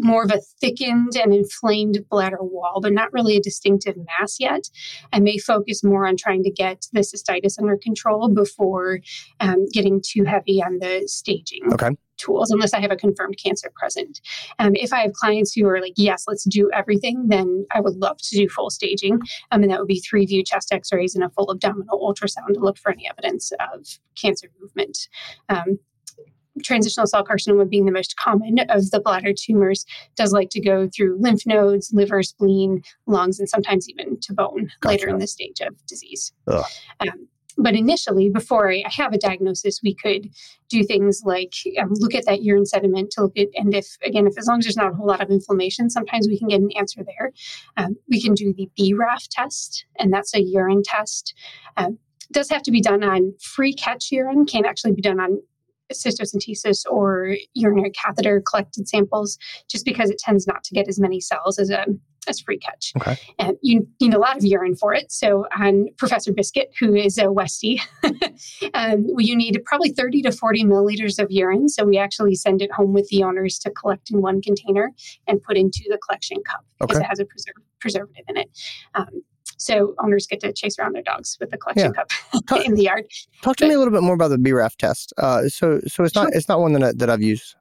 more 0.00 0.24
of 0.24 0.30
a 0.30 0.40
thickened 0.60 1.16
and 1.16 1.32
inflamed 1.32 1.98
bladder 2.10 2.38
wall, 2.40 2.80
but 2.82 2.92
not 2.92 3.12
really 3.12 3.36
a 3.36 3.40
distinctive 3.40 3.96
mass 3.96 4.36
yet. 4.40 4.68
I 5.12 5.20
may 5.20 5.38
focus 5.38 5.84
more 5.84 6.06
on 6.06 6.16
trying 6.16 6.42
to 6.44 6.50
get 6.50 6.86
the 6.92 7.00
cystitis 7.00 7.58
under 7.58 7.76
control 7.76 8.28
before 8.28 9.00
um, 9.40 9.66
getting 9.72 10.02
too 10.04 10.24
heavy 10.24 10.62
on 10.62 10.78
the 10.78 11.04
staging 11.06 11.60
Okay. 11.72 11.90
tools, 12.16 12.50
unless 12.50 12.74
I 12.74 12.80
have 12.80 12.90
a 12.90 12.96
confirmed 12.96 13.36
cancer 13.42 13.70
present. 13.74 14.20
Um, 14.58 14.72
if 14.74 14.92
I 14.92 15.00
have 15.00 15.12
clients 15.12 15.52
who 15.54 15.66
are 15.66 15.80
like, 15.80 15.94
yes, 15.96 16.24
let's 16.26 16.44
do 16.44 16.70
everything, 16.72 17.28
then 17.28 17.66
I 17.72 17.80
would 17.80 17.96
love 17.96 18.18
to 18.18 18.36
do 18.36 18.48
full 18.48 18.70
staging. 18.70 19.20
Um, 19.50 19.62
and 19.62 19.70
that 19.70 19.78
would 19.78 19.88
be 19.88 20.00
three 20.00 20.26
view 20.26 20.42
chest 20.44 20.72
x 20.72 20.92
rays 20.92 21.14
and 21.14 21.24
a 21.24 21.30
full 21.30 21.50
abdominal 21.50 22.00
ultrasound 22.00 22.54
to 22.54 22.60
look 22.60 22.78
for 22.78 22.92
any 22.92 23.08
evidence 23.08 23.52
of 23.52 23.86
cancer 24.16 24.48
movement. 24.60 25.08
Um, 25.48 25.78
transitional 26.62 27.06
cell 27.06 27.24
carcinoma 27.24 27.68
being 27.68 27.86
the 27.86 27.92
most 27.92 28.16
common 28.16 28.58
of 28.68 28.90
the 28.90 29.00
bladder 29.00 29.32
tumors 29.32 29.84
does 30.16 30.32
like 30.32 30.50
to 30.50 30.60
go 30.60 30.88
through 30.88 31.18
lymph 31.20 31.46
nodes, 31.46 31.90
liver, 31.92 32.22
spleen, 32.22 32.82
lungs, 33.06 33.38
and 33.38 33.48
sometimes 33.48 33.88
even 33.88 34.18
to 34.20 34.32
bone 34.32 34.70
later 34.84 35.08
in 35.08 35.18
the 35.18 35.26
stage 35.26 35.60
of 35.60 35.74
disease. 35.86 36.32
Um, 37.00 37.28
but 37.56 37.74
initially, 37.74 38.30
before 38.30 38.70
I 38.70 38.84
have 38.86 39.12
a 39.12 39.18
diagnosis, 39.18 39.80
we 39.82 39.94
could 39.94 40.30
do 40.68 40.84
things 40.84 41.22
like 41.24 41.52
um, 41.80 41.90
look 41.94 42.14
at 42.14 42.24
that 42.26 42.42
urine 42.42 42.64
sediment 42.64 43.10
to 43.12 43.22
look 43.22 43.36
at, 43.36 43.48
and 43.54 43.74
if, 43.74 43.96
again, 44.04 44.26
if 44.26 44.38
as 44.38 44.46
long 44.46 44.58
as 44.58 44.64
there's 44.64 44.76
not 44.76 44.92
a 44.92 44.94
whole 44.94 45.06
lot 45.06 45.20
of 45.20 45.30
inflammation, 45.30 45.90
sometimes 45.90 46.28
we 46.28 46.38
can 46.38 46.48
get 46.48 46.60
an 46.60 46.70
answer 46.76 47.02
there. 47.04 47.32
Um, 47.76 47.96
we 48.08 48.20
can 48.20 48.34
do 48.34 48.54
the 48.54 48.70
BRAF 48.78 49.26
test, 49.30 49.84
and 49.98 50.12
that's 50.12 50.34
a 50.34 50.40
urine 50.40 50.82
test. 50.84 51.34
Um, 51.76 51.98
does 52.32 52.48
have 52.50 52.62
to 52.62 52.70
be 52.70 52.80
done 52.80 53.02
on 53.02 53.34
free 53.40 53.74
catch 53.74 54.12
urine, 54.12 54.46
can't 54.46 54.66
actually 54.66 54.92
be 54.92 55.02
done 55.02 55.20
on 55.20 55.42
cystocentesis 55.92 56.84
or 56.90 57.36
urinary 57.54 57.90
catheter 57.90 58.42
collected 58.48 58.88
samples, 58.88 59.38
just 59.68 59.84
because 59.84 60.10
it 60.10 60.18
tends 60.18 60.46
not 60.46 60.64
to 60.64 60.74
get 60.74 60.88
as 60.88 60.98
many 60.98 61.20
cells 61.20 61.58
as 61.58 61.70
a 61.70 61.86
as 62.28 62.38
free 62.40 62.58
catch. 62.58 62.92
Okay. 62.98 63.18
And 63.38 63.56
you 63.62 63.88
need 64.00 64.12
a 64.14 64.18
lot 64.18 64.36
of 64.36 64.44
urine 64.44 64.76
for 64.76 64.92
it. 64.94 65.10
So 65.10 65.46
on 65.58 65.86
Professor 65.96 66.32
Biscuit, 66.32 66.70
who 66.78 66.94
is 66.94 67.16
a 67.18 67.24
Westie, 67.24 67.80
um, 68.74 69.06
you 69.18 69.34
need 69.34 69.58
probably 69.64 69.90
30 69.90 70.22
to 70.22 70.32
40 70.32 70.64
milliliters 70.64 71.18
of 71.18 71.30
urine. 71.30 71.68
So 71.68 71.84
we 71.84 71.96
actually 71.98 72.34
send 72.34 72.60
it 72.60 72.70
home 72.72 72.92
with 72.92 73.08
the 73.08 73.22
owners 73.22 73.58
to 73.60 73.70
collect 73.70 74.10
in 74.10 74.20
one 74.20 74.42
container 74.42 74.92
and 75.26 75.42
put 75.42 75.56
into 75.56 75.84
the 75.88 75.98
collection 75.98 76.38
cup 76.48 76.64
because 76.78 76.98
Okay. 76.98 77.04
it 77.04 77.08
has 77.08 77.18
a 77.20 77.24
preserv- 77.24 77.64
preservative 77.80 78.24
in 78.28 78.36
it. 78.36 78.50
Um, 78.94 79.22
so 79.60 79.94
owners 80.02 80.26
get 80.26 80.40
to 80.40 80.52
chase 80.52 80.78
around 80.78 80.94
their 80.94 81.02
dogs 81.02 81.36
with 81.38 81.50
the 81.50 81.58
collection 81.58 81.92
cup 81.92 82.10
in 82.64 82.74
the 82.74 82.84
yard. 82.84 83.04
Talk 83.42 83.56
to 83.56 83.68
me 83.68 83.74
a 83.74 83.78
little 83.78 83.92
bit 83.92 84.02
more 84.02 84.14
about 84.14 84.28
the 84.28 84.38
BRAF 84.38 84.74
test. 84.76 85.12
Uh, 85.18 85.48
so 85.48 85.80
so 85.86 86.02
it's 86.04 86.14
not 86.14 86.28
Sure. 86.28 86.36
it's 86.36 86.48
not 86.48 86.60
one 86.60 86.72
that 86.72 86.82
I, 86.82 86.92
that 86.92 87.10
I've 87.10 87.22
used 87.22 87.54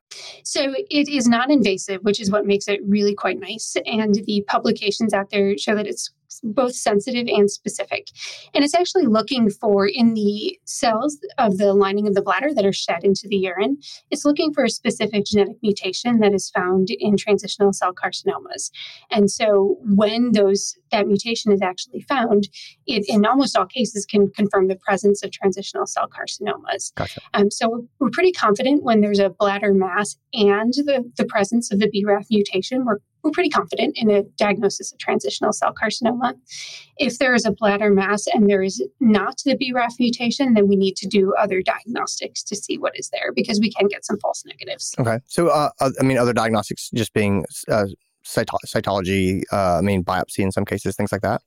So 0.44 0.74
it 0.90 1.08
is 1.08 1.28
non 1.28 1.52
invasive, 1.52 2.02
which 2.02 2.20
is 2.20 2.32
what 2.32 2.46
makes 2.46 2.68
it 2.68 2.80
really 2.86 3.16
quite 3.16 3.40
nice. 3.40 3.76
And 3.86 4.16
the 4.16 4.44
publications 4.48 5.14
out 5.14 5.30
there 5.30 5.58
show 5.58 5.76
that 5.76 5.88
it's 5.88 6.12
both 6.44 6.76
sensitive 6.76 7.28
and 7.28 7.50
specific. 7.50 8.08
And 8.54 8.64
it's 8.64 8.76
actually 8.76 9.06
looking 9.06 9.50
for 9.50 9.88
in 9.88 10.14
the 10.14 10.58
cells 10.66 11.18
of 11.38 11.58
the 11.58 11.74
lining 11.74 12.08
of 12.08 12.14
the 12.14 12.22
bladder 12.22 12.54
that 12.54 12.66
are 12.66 12.74
shed 12.74 13.04
into 13.04 13.28
the 13.28 13.38
urine, 13.38 13.78
it's 14.12 14.26
looking 14.26 14.54
for 14.54 14.64
a 14.64 14.70
specific 14.70 15.26
genetic 15.26 15.58
mutation 15.62 16.20
that 16.20 16.34
is 16.34 16.50
found 16.50 16.90
in 16.92 17.18
transitional 17.18 17.74
cell 17.74 17.94
carcinomas. 17.94 18.72
And 19.12 19.30
so 19.32 19.78
when 19.82 20.32
those 20.32 20.78
that 20.92 21.08
mutation 21.08 21.52
is 21.52 21.62
actually 21.62 22.02
found, 22.02 22.50
it 22.88 23.06
in 23.08 23.26
almost 23.26 23.56
all 23.56 23.66
cases 23.66 24.06
can 24.06 24.30
confirm 24.32 24.68
the 24.68 24.76
presence 24.76 25.24
of 25.24 25.32
transitional 25.32 25.86
cell 25.86 26.08
carcinomas. 26.08 26.94
Gotcha. 26.96 27.22
Um, 27.34 27.52
so 27.52 27.70
we're, 27.70 27.82
we're 28.00 28.10
pretty 28.10 28.32
confident 28.32 28.84
when 28.84 29.02
there's 29.02 29.20
a 29.20 29.30
bladder 29.30 29.74
mass 29.74 29.99
and 30.34 30.74
the, 30.74 31.10
the 31.18 31.26
presence 31.26 31.72
of 31.72 31.80
the 31.80 31.90
BRAF 31.90 32.26
mutation, 32.30 32.86
we're 32.86 33.00
we're 33.24 33.32
pretty 33.32 33.50
confident 33.50 33.98
in 33.98 34.10
a 34.10 34.24
diagnosis 34.38 34.94
of 34.94 34.98
transitional 34.98 35.52
cell 35.52 35.74
carcinoma. 35.74 36.36
If 36.98 37.20
there 37.20 37.34
is 37.34 37.46
a 37.46 37.52
bladder 37.52 37.90
mass 37.92 38.28
and 38.28 38.50
there 38.50 38.62
is 38.62 38.82
not 39.00 39.42
the 39.44 39.58
BRAF 39.58 40.00
mutation, 40.00 40.54
then 40.54 40.68
we 40.68 40.76
need 40.78 40.96
to 40.98 41.08
do 41.08 41.34
other 41.38 41.62
diagnostics 41.62 42.44
to 42.44 42.56
see 42.56 42.78
what 42.78 42.98
is 42.98 43.10
there 43.10 43.34
because 43.36 43.60
we 43.60 43.72
can 43.72 43.88
get 43.88 44.06
some 44.06 44.18
false 44.20 44.46
negatives. 44.46 44.96
Okay. 44.98 45.20
So, 45.26 45.50
uh, 45.50 45.70
I 45.82 46.04
mean, 46.04 46.18
other 46.18 46.34
diagnostics 46.34 46.90
just 46.94 47.14
being 47.14 47.46
uh, 47.68 47.88
cyto- 48.26 48.58
cytology, 48.66 49.44
uh, 49.52 49.78
I 49.78 49.82
mean, 49.82 50.04
biopsy 50.04 50.40
in 50.40 50.52
some 50.52 50.66
cases, 50.66 50.96
things 50.96 51.12
like 51.12 51.22
that? 51.22 51.42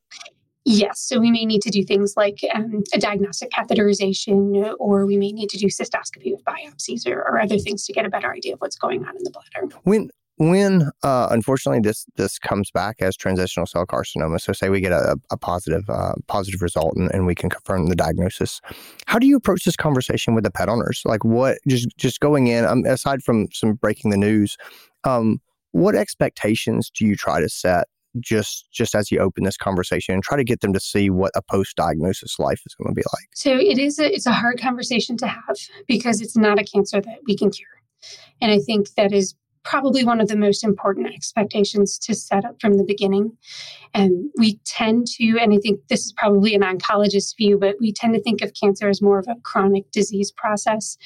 Yes. 0.73 1.01
So 1.01 1.19
we 1.21 1.31
may 1.31 1.45
need 1.45 1.63
to 1.63 1.71
do 1.71 1.85
things 1.85 2.15
like 2.17 2.41
um, 2.55 2.83
a 2.93 2.99
diagnostic 2.99 3.51
catheterization, 3.51 4.75
or 4.79 5.07
we 5.07 5.17
may 5.17 5.33
need 5.33 5.51
to 5.51 5.59
do 5.59 5.67
cystoscopy 5.67 6.33
with 6.33 6.45
biopsies 6.45 7.07
or, 7.07 7.19
or, 7.21 7.41
other 7.41 7.59
things 7.59 7.85
to 7.87 7.93
get 7.93 8.07
a 8.07 8.11
better 8.11 8.33
idea 8.33 8.55
of 8.55 8.61
what's 8.61 8.77
going 8.77 9.05
on 9.05 9.17
in 9.17 9.25
the 9.25 9.31
bladder. 9.31 9.75
When 9.85 10.11
when 10.39 10.91
uh, 11.03 11.29
unfortunately 11.31 11.81
this 11.81 12.07
this 12.17 12.39
comes 12.39 12.71
back 12.71 12.97
as 13.01 13.17
transitional 13.17 13.67
cell 13.67 13.87
carcinoma 13.87 14.41
so 14.41 14.53
say 14.53 14.71
we 14.71 14.81
get 14.81 14.93
a, 14.93 15.17
a 15.31 15.37
positive 15.37 15.89
uh, 15.89 16.15
positive 16.27 16.63
result 16.63 16.95
and, 16.97 17.11
and, 17.13 17.27
we 17.27 17.35
can 17.35 17.51
confirm 17.51 17.87
the 17.87 17.95
diagnosis 17.95 18.61
how 19.07 19.19
do 19.19 19.27
you 19.27 19.37
approach 19.37 19.65
this 19.65 19.77
conversation 19.77 20.35
with 20.35 20.43
the 20.43 20.51
pet 20.51 20.69
owners 20.69 21.03
like 21.05 21.25
what 21.25 21.59
just 21.69 21.89
just 21.97 22.21
going 22.21 22.47
in 22.47 22.65
um, 22.65 22.85
aside 22.87 23.23
from 23.23 23.47
some 23.53 23.75
breaking 23.75 24.11
the 24.11 24.17
news 24.17 24.57
um, 25.05 25.41
what 25.73 25.95
expectations 25.95 26.91
do 26.91 27.07
you 27.07 27.15
try 27.15 27.41
to 27.41 27.49
set 27.49 27.87
just 28.21 28.67
just 28.73 28.95
as 28.95 29.11
you 29.11 29.19
open 29.19 29.45
this 29.45 29.57
conversation 29.57 30.15
and 30.15 30.23
try 30.23 30.37
to 30.37 30.45
get 30.45 30.61
them 30.61 30.73
to 30.73 30.81
see 30.81 31.11
what 31.11 31.31
a 31.35 31.43
post 31.43 31.77
diagnosis 31.77 32.39
life 32.39 32.61
is 32.67 32.75
going 32.75 32.89
to 32.89 32.95
be 32.95 33.03
like 33.13 33.29
so 33.35 33.57
it 33.57 33.79
is 33.79 33.99
a, 33.99 34.13
it's 34.13 34.27
a 34.27 34.33
hard 34.33 34.61
conversation 34.61 35.17
to 35.17 35.27
have 35.27 35.57
because 35.87 36.21
it's 36.21 36.37
not 36.37 36.59
a 36.59 36.65
cancer 36.65 37.01
that 37.01 37.19
we 37.27 37.37
can 37.37 37.51
cure 37.51 37.69
and 38.41 38.51
I 38.51 38.59
think 38.59 38.95
that 38.95 39.13
is 39.13 39.35
probably 39.65 40.05
one 40.05 40.21
of 40.21 40.29
the 40.29 40.37
most 40.37 40.65
important 40.65 41.07
expectations 41.15 41.99
to 41.99 42.15
set 42.15 42.45
up 42.45 42.61
from 42.61 42.77
the 42.77 42.85
beginning. 42.85 43.37
And 43.95 44.31
we 44.37 44.59
tend 44.65 45.07
to, 45.19 45.39
and 45.41 45.53
I 45.53 45.59
think 45.59 45.81
this 45.89 46.05
is 46.05 46.13
probably 46.13 46.55
an 46.55 46.63
oncologist 46.63 47.37
view, 47.37 47.59
but 47.59 47.77
we 47.81 47.93
tend 47.93 48.15
to 48.15 48.21
think 48.21 48.43
of 48.43 48.53
cancer 48.55 48.89
as 48.89 49.01
more 49.01 49.19
of 49.19 49.29
a 49.29 49.37
chronic 49.43 49.91
disease 49.93 50.33
process. 50.33 50.99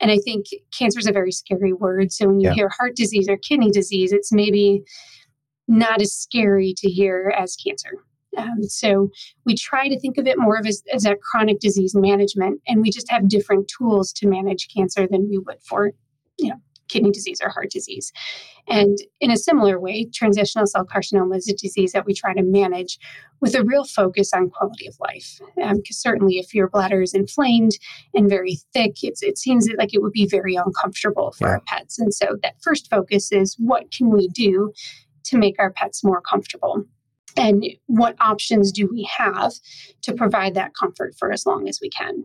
And 0.00 0.10
I 0.10 0.18
think 0.18 0.46
cancer 0.76 0.98
is 0.98 1.06
a 1.06 1.12
very 1.12 1.32
scary 1.32 1.72
word. 1.72 2.12
So 2.12 2.26
when 2.26 2.40
you 2.40 2.48
yeah. 2.48 2.54
hear 2.54 2.68
heart 2.68 2.96
disease 2.96 3.28
or 3.28 3.36
kidney 3.36 3.70
disease, 3.70 4.12
it's 4.12 4.32
maybe 4.32 4.82
not 5.68 6.00
as 6.00 6.12
scary 6.12 6.74
to 6.78 6.90
hear 6.90 7.32
as 7.36 7.56
cancer. 7.56 7.90
Um, 8.36 8.62
so 8.64 9.10
we 9.44 9.54
try 9.54 9.88
to 9.88 9.98
think 9.98 10.18
of 10.18 10.26
it 10.26 10.38
more 10.38 10.58
of 10.58 10.66
as, 10.66 10.82
as 10.92 11.04
a 11.04 11.16
chronic 11.16 11.60
disease 11.60 11.94
management, 11.94 12.60
and 12.66 12.82
we 12.82 12.90
just 12.90 13.10
have 13.10 13.28
different 13.28 13.68
tools 13.68 14.12
to 14.14 14.26
manage 14.26 14.68
cancer 14.74 15.06
than 15.08 15.28
we 15.28 15.38
would 15.38 15.62
for, 15.62 15.92
you 16.38 16.50
know, 16.50 16.56
kidney 16.88 17.10
disease 17.10 17.40
or 17.42 17.48
heart 17.48 17.70
disease. 17.70 18.12
And 18.68 18.98
in 19.20 19.30
a 19.30 19.36
similar 19.36 19.78
way, 19.78 20.06
transitional 20.12 20.66
cell 20.66 20.86
carcinoma 20.86 21.36
is 21.36 21.48
a 21.48 21.54
disease 21.54 21.92
that 21.92 22.06
we 22.06 22.14
try 22.14 22.34
to 22.34 22.42
manage 22.42 22.98
with 23.40 23.54
a 23.54 23.64
real 23.64 23.84
focus 23.84 24.32
on 24.32 24.50
quality 24.50 24.86
of 24.86 24.96
life. 25.00 25.40
Because 25.56 25.70
um, 25.70 25.82
certainly, 25.90 26.38
if 26.38 26.54
your 26.54 26.68
bladder 26.68 27.02
is 27.02 27.14
inflamed 27.14 27.72
and 28.14 28.28
very 28.28 28.58
thick, 28.72 29.02
it 29.02 29.38
seems 29.38 29.68
like 29.76 29.92
it 29.92 30.02
would 30.02 30.12
be 30.12 30.26
very 30.26 30.54
uncomfortable 30.54 31.32
for 31.32 31.48
yeah. 31.48 31.52
our 31.54 31.60
pets. 31.66 31.98
And 31.98 32.14
so, 32.14 32.36
that 32.42 32.54
first 32.62 32.88
focus 32.88 33.32
is 33.32 33.56
what 33.58 33.90
can 33.90 34.10
we 34.10 34.28
do 34.28 34.72
to 35.24 35.38
make 35.38 35.56
our 35.58 35.72
pets 35.72 36.04
more 36.04 36.20
comfortable? 36.20 36.84
And 37.36 37.64
what 37.86 38.16
options 38.20 38.70
do 38.70 38.88
we 38.90 39.08
have 39.16 39.52
to 40.02 40.12
provide 40.12 40.54
that 40.54 40.72
comfort 40.78 41.14
for 41.18 41.32
as 41.32 41.46
long 41.46 41.68
as 41.68 41.80
we 41.82 41.90
can? 41.90 42.24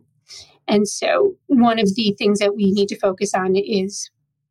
And 0.67 0.87
so, 0.87 1.35
one 1.47 1.79
of 1.79 1.95
the 1.95 2.15
things 2.17 2.39
that 2.39 2.55
we 2.55 2.71
need 2.71 2.89
to 2.89 2.99
focus 2.99 3.33
on 3.33 3.55
is 3.55 4.09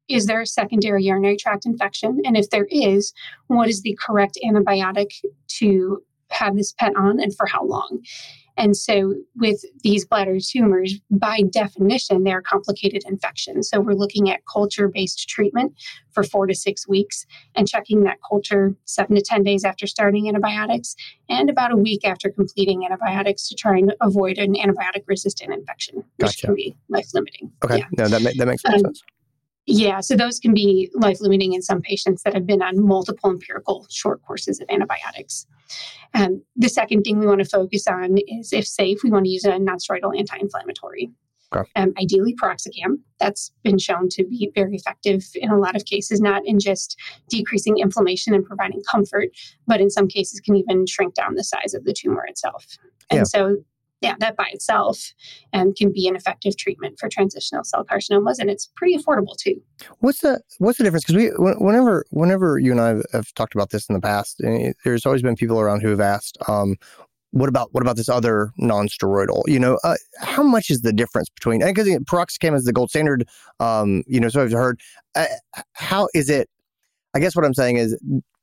is 0.09 0.27
there 0.27 0.41
a 0.41 0.47
secondary 0.47 1.05
urinary 1.05 1.37
tract 1.37 1.67
infection? 1.67 2.23
And 2.25 2.37
if 2.37 2.49
there 2.51 2.67
is, 2.71 3.13
what 3.49 3.69
is 3.69 3.83
the 3.83 3.97
correct 4.01 4.39
antibiotic 4.43 5.11
to 5.59 6.03
have 6.39 6.57
this 6.57 6.73
pet 6.73 6.97
on 6.97 7.21
and 7.21 7.35
for 7.35 7.47
how 7.47 7.65
long? 7.65 8.03
And 8.59 8.77
so, 8.77 9.15
with 9.37 9.65
these 9.85 10.05
bladder 10.05 10.39
tumors, 10.41 10.99
by 11.13 11.43
definition, 11.53 12.25
they're 12.25 12.43
complicated 12.43 13.05
infections. 13.07 13.71
So, 13.71 13.81
we're 13.81 13.93
looking 13.93 14.31
at 14.31 14.41
culture 14.53 14.89
based 14.89 15.29
treatment 15.29 15.75
for 16.11 16.25
four 16.25 16.49
to 16.49 16.55
six 16.55 16.87
weeks 16.89 17.25
and 17.55 17.69
checking 17.69 18.03
that 18.03 18.19
culture 18.29 18.75
seven 18.85 19.15
to 19.15 19.23
10 19.23 19.45
days 19.45 19.65
after 19.65 19.87
starting 19.87 20.29
antibiotics 20.29 20.97
and 21.29 21.49
about 21.49 21.71
a 21.71 21.77
week 21.77 22.05
after 22.05 22.31
completing 22.31 22.85
antibiotics 22.85 23.49
to 23.49 23.55
try 23.55 23.79
and 23.79 23.95
avoid 24.01 24.39
an 24.39 24.55
antibiotic 24.55 25.05
resistant 25.07 25.55
infection, 25.55 25.97
which 26.17 26.27
gotcha. 26.27 26.47
can 26.49 26.55
be 26.57 26.77
life 26.89 27.07
limiting. 27.15 27.53
Okay. 27.65 27.79
Yeah. 27.79 27.87
No, 27.97 28.09
that, 28.09 28.23
ma- 28.23 28.31
that 28.37 28.49
makes 28.49 28.65
um, 28.65 28.81
sense. 28.81 29.03
Yeah, 29.67 30.01
so 30.01 30.17
those 30.17 30.41
can 30.41 30.53
be 30.53 30.91
life 30.95 31.21
limiting 31.21 31.53
in 31.53 31.63
some 31.63 31.81
patients 31.81 32.23
that 32.23 32.35
have 32.35 32.47
been 32.47 32.63
on 32.63 32.83
multiple 32.85 33.31
empirical 33.31 33.87
short 33.91 34.23
courses 34.23 34.61
of 34.61 34.69
antibiotics. 34.69 35.47
Um, 36.15 36.43
the 36.57 36.69
second 36.69 37.03
thing 37.03 37.19
we 37.19 37.27
want 37.27 37.41
to 37.41 37.49
focus 37.49 37.87
on 37.87 38.17
is 38.27 38.53
if 38.53 38.67
safe, 38.67 39.03
we 39.03 39.11
want 39.11 39.25
to 39.25 39.31
use 39.31 39.45
a 39.45 39.53
nonsteroidal 39.53 40.17
anti 40.19 40.37
inflammatory. 40.39 41.11
Okay. 41.55 41.71
Um, 41.77 41.95
ideally, 42.01 42.35
piroxicam. 42.35 42.99
That's 43.19 43.51
been 43.63 43.79
shown 43.79 44.09
to 44.11 44.25
be 44.27 44.51
very 44.55 44.77
effective 44.77 45.25
in 45.35 45.51
a 45.51 45.59
lot 45.59 45.77
of 45.77 45.85
cases, 45.87 46.21
not 46.21 46.43
in 46.45 46.59
just 46.59 46.99
decreasing 47.31 47.79
inflammation 47.79 48.35
and 48.35 48.45
providing 48.45 48.83
comfort, 48.91 49.31
but 49.67 49.81
in 49.81 49.89
some 49.89 50.09
cases 50.09 50.41
can 50.41 50.57
even 50.57 50.87
shrink 50.87 51.15
down 51.15 51.35
the 51.37 51.45
size 51.45 51.73
of 51.73 51.85
the 51.85 51.95
tumor 51.95 52.25
itself. 52.27 52.67
And 53.11 53.19
yeah. 53.19 53.25
so 53.25 53.57
yeah, 54.01 54.15
that 54.21 54.37
by 54.37 54.49
itself 54.53 55.13
um, 55.53 55.75
can 55.75 55.93
be 55.93 56.07
an 56.07 56.15
effective 56.15 56.57
treatment 56.57 56.99
for 56.99 57.09
transitional 57.09 57.65
cell 57.65 57.85
carcinomas, 57.85 58.39
and 58.39 58.49
it's 58.49 58.71
pretty 58.77 58.97
affordable 58.97 59.37
too. 59.37 59.61
What's 59.99 60.21
the 60.21 60.41
what's 60.59 60.79
the 60.79 60.85
difference? 60.85 61.05
Because 61.05 61.17
we 61.17 61.31
whenever 61.37 62.05
whenever 62.11 62.59
you 62.59 62.71
and 62.71 62.81
I 62.81 63.17
have 63.17 63.33
talked 63.35 63.55
about 63.55 63.71
this 63.71 63.89
in 63.89 63.95
the 63.95 64.01
past, 64.01 64.41
eh, 64.45 64.73
there's 64.85 65.05
always 65.05 65.23
been 65.23 65.35
people 65.35 65.59
around 65.59 65.83
who 65.83 65.89
have 65.89 66.01
asked, 66.01 66.39
um, 66.47 66.77
"What 67.33 67.49
about 67.49 67.71
what 67.73 67.83
about 67.83 67.97
this 67.97 68.09
other 68.09 68.53
non-steroidal? 68.57 69.43
You 69.47 69.59
know, 69.59 69.79
uh, 69.83 69.97
how 70.21 70.45
much 70.45 70.71
is 70.71 70.83
the 70.83 70.93
difference 70.93 71.29
between? 71.29 71.65
Because 71.65 71.89
piroxicam 71.89 72.55
is 72.55 72.65
the 72.65 72.73
gold 72.73 72.91
standard. 72.91 73.29
Um, 73.59 74.05
you 74.07 74.21
know, 74.21 74.29
so 74.29 74.43
I've 74.43 74.53
heard. 74.53 74.81
Uh, 75.17 75.27
how 75.73 76.09
is 76.15 76.31
it? 76.31 76.49
I 77.15 77.19
guess 77.19 77.35
what 77.35 77.45
I'm 77.45 77.55
saying 77.55 77.79
is, 77.79 77.99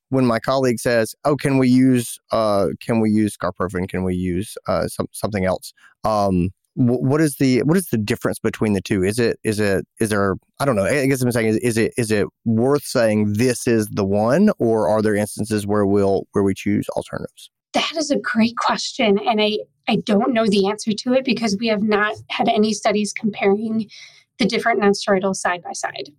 when 0.10 0.26
my 0.26 0.40
colleague 0.40 0.80
says, 0.80 1.16
"Oh, 1.24 1.36
can 1.36 1.58
we 1.58 1.68
use 1.68 2.20
uh, 2.32 2.68
can 2.80 3.00
we 3.00 3.10
use 3.10 3.38
carprofen? 3.38 3.88
Can 3.88 4.04
we 4.04 4.16
use 4.16 4.58
uh, 4.68 4.88
some, 4.88 5.08
something 5.12 5.46
else?" 5.46 5.74
Um, 6.04 6.52
what 6.76 7.22
is 7.22 7.38
the 7.38 7.64
what 7.64 7.78
is 7.78 7.88
the 7.88 7.98
difference 7.98 8.38
between 8.38 8.74
the 8.74 8.82
two? 8.82 9.02
Is 9.04 9.18
it 9.18 9.40
is 9.44 9.60
it 9.60 9.86
is 10.00 10.10
there? 10.10 10.36
I 10.60 10.66
don't 10.66 10.76
know. 10.76 10.86
I 10.86 11.06
guess 11.06 11.22
I'm 11.22 11.32
saying 11.32 11.48
is, 11.48 11.58
is 11.58 11.78
it 11.78 11.94
is 11.98 12.12
it 12.12 12.28
worth 12.44 12.84
saying 12.84 13.34
this 13.34 13.66
is 13.66 13.88
the 13.88 14.04
one, 14.04 14.52
or 14.60 14.90
are 14.90 15.02
there 15.02 15.16
instances 15.16 15.66
where 15.66 15.86
we'll 15.86 16.28
where 16.34 16.44
we 16.44 16.54
choose 16.54 16.88
alternatives? 16.90 17.50
That 17.74 17.94
is 17.96 18.12
a 18.12 18.20
great 18.20 18.58
question, 18.58 19.20
and 19.20 19.42
I 19.42 19.60
I 19.88 19.98
don't 19.98 20.34
know 20.34 20.48
the 20.48 20.68
answer 20.68 20.92
to 20.92 21.14
it 21.14 21.24
because 21.24 21.56
we 21.58 21.68
have 21.68 21.84
not 21.84 22.16
had 22.30 22.50
any 22.50 22.74
studies 22.74 23.14
comparing 23.14 23.90
the 24.38 24.46
different 24.46 24.82
nonsteroidals 24.82 25.38
side 25.38 25.64
by 25.64 25.72
side. 25.72 26.12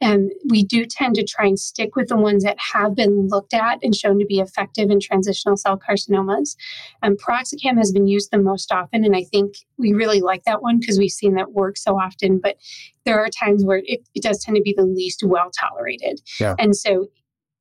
And 0.00 0.32
we 0.48 0.64
do 0.64 0.84
tend 0.84 1.14
to 1.14 1.24
try 1.24 1.46
and 1.46 1.58
stick 1.58 1.96
with 1.96 2.08
the 2.08 2.16
ones 2.16 2.44
that 2.44 2.58
have 2.58 2.94
been 2.94 3.28
looked 3.28 3.54
at 3.54 3.78
and 3.82 3.94
shown 3.94 4.18
to 4.18 4.26
be 4.26 4.40
effective 4.40 4.90
in 4.90 5.00
transitional 5.00 5.56
cell 5.56 5.78
carcinomas. 5.78 6.56
And 7.02 7.18
piroxicam 7.18 7.78
has 7.78 7.92
been 7.92 8.06
used 8.06 8.30
the 8.30 8.38
most 8.38 8.72
often, 8.72 9.04
and 9.04 9.16
I 9.16 9.24
think 9.24 9.54
we 9.78 9.92
really 9.92 10.20
like 10.20 10.44
that 10.44 10.62
one 10.62 10.78
because 10.78 10.98
we've 10.98 11.10
seen 11.10 11.34
that 11.34 11.52
work 11.52 11.76
so 11.76 11.98
often. 11.98 12.38
But 12.38 12.56
there 13.04 13.18
are 13.18 13.28
times 13.28 13.64
where 13.64 13.82
it, 13.84 14.00
it 14.14 14.22
does 14.22 14.42
tend 14.42 14.56
to 14.56 14.62
be 14.62 14.74
the 14.76 14.84
least 14.84 15.22
well 15.24 15.50
tolerated. 15.50 16.20
Yeah. 16.38 16.54
And 16.58 16.76
so 16.76 17.08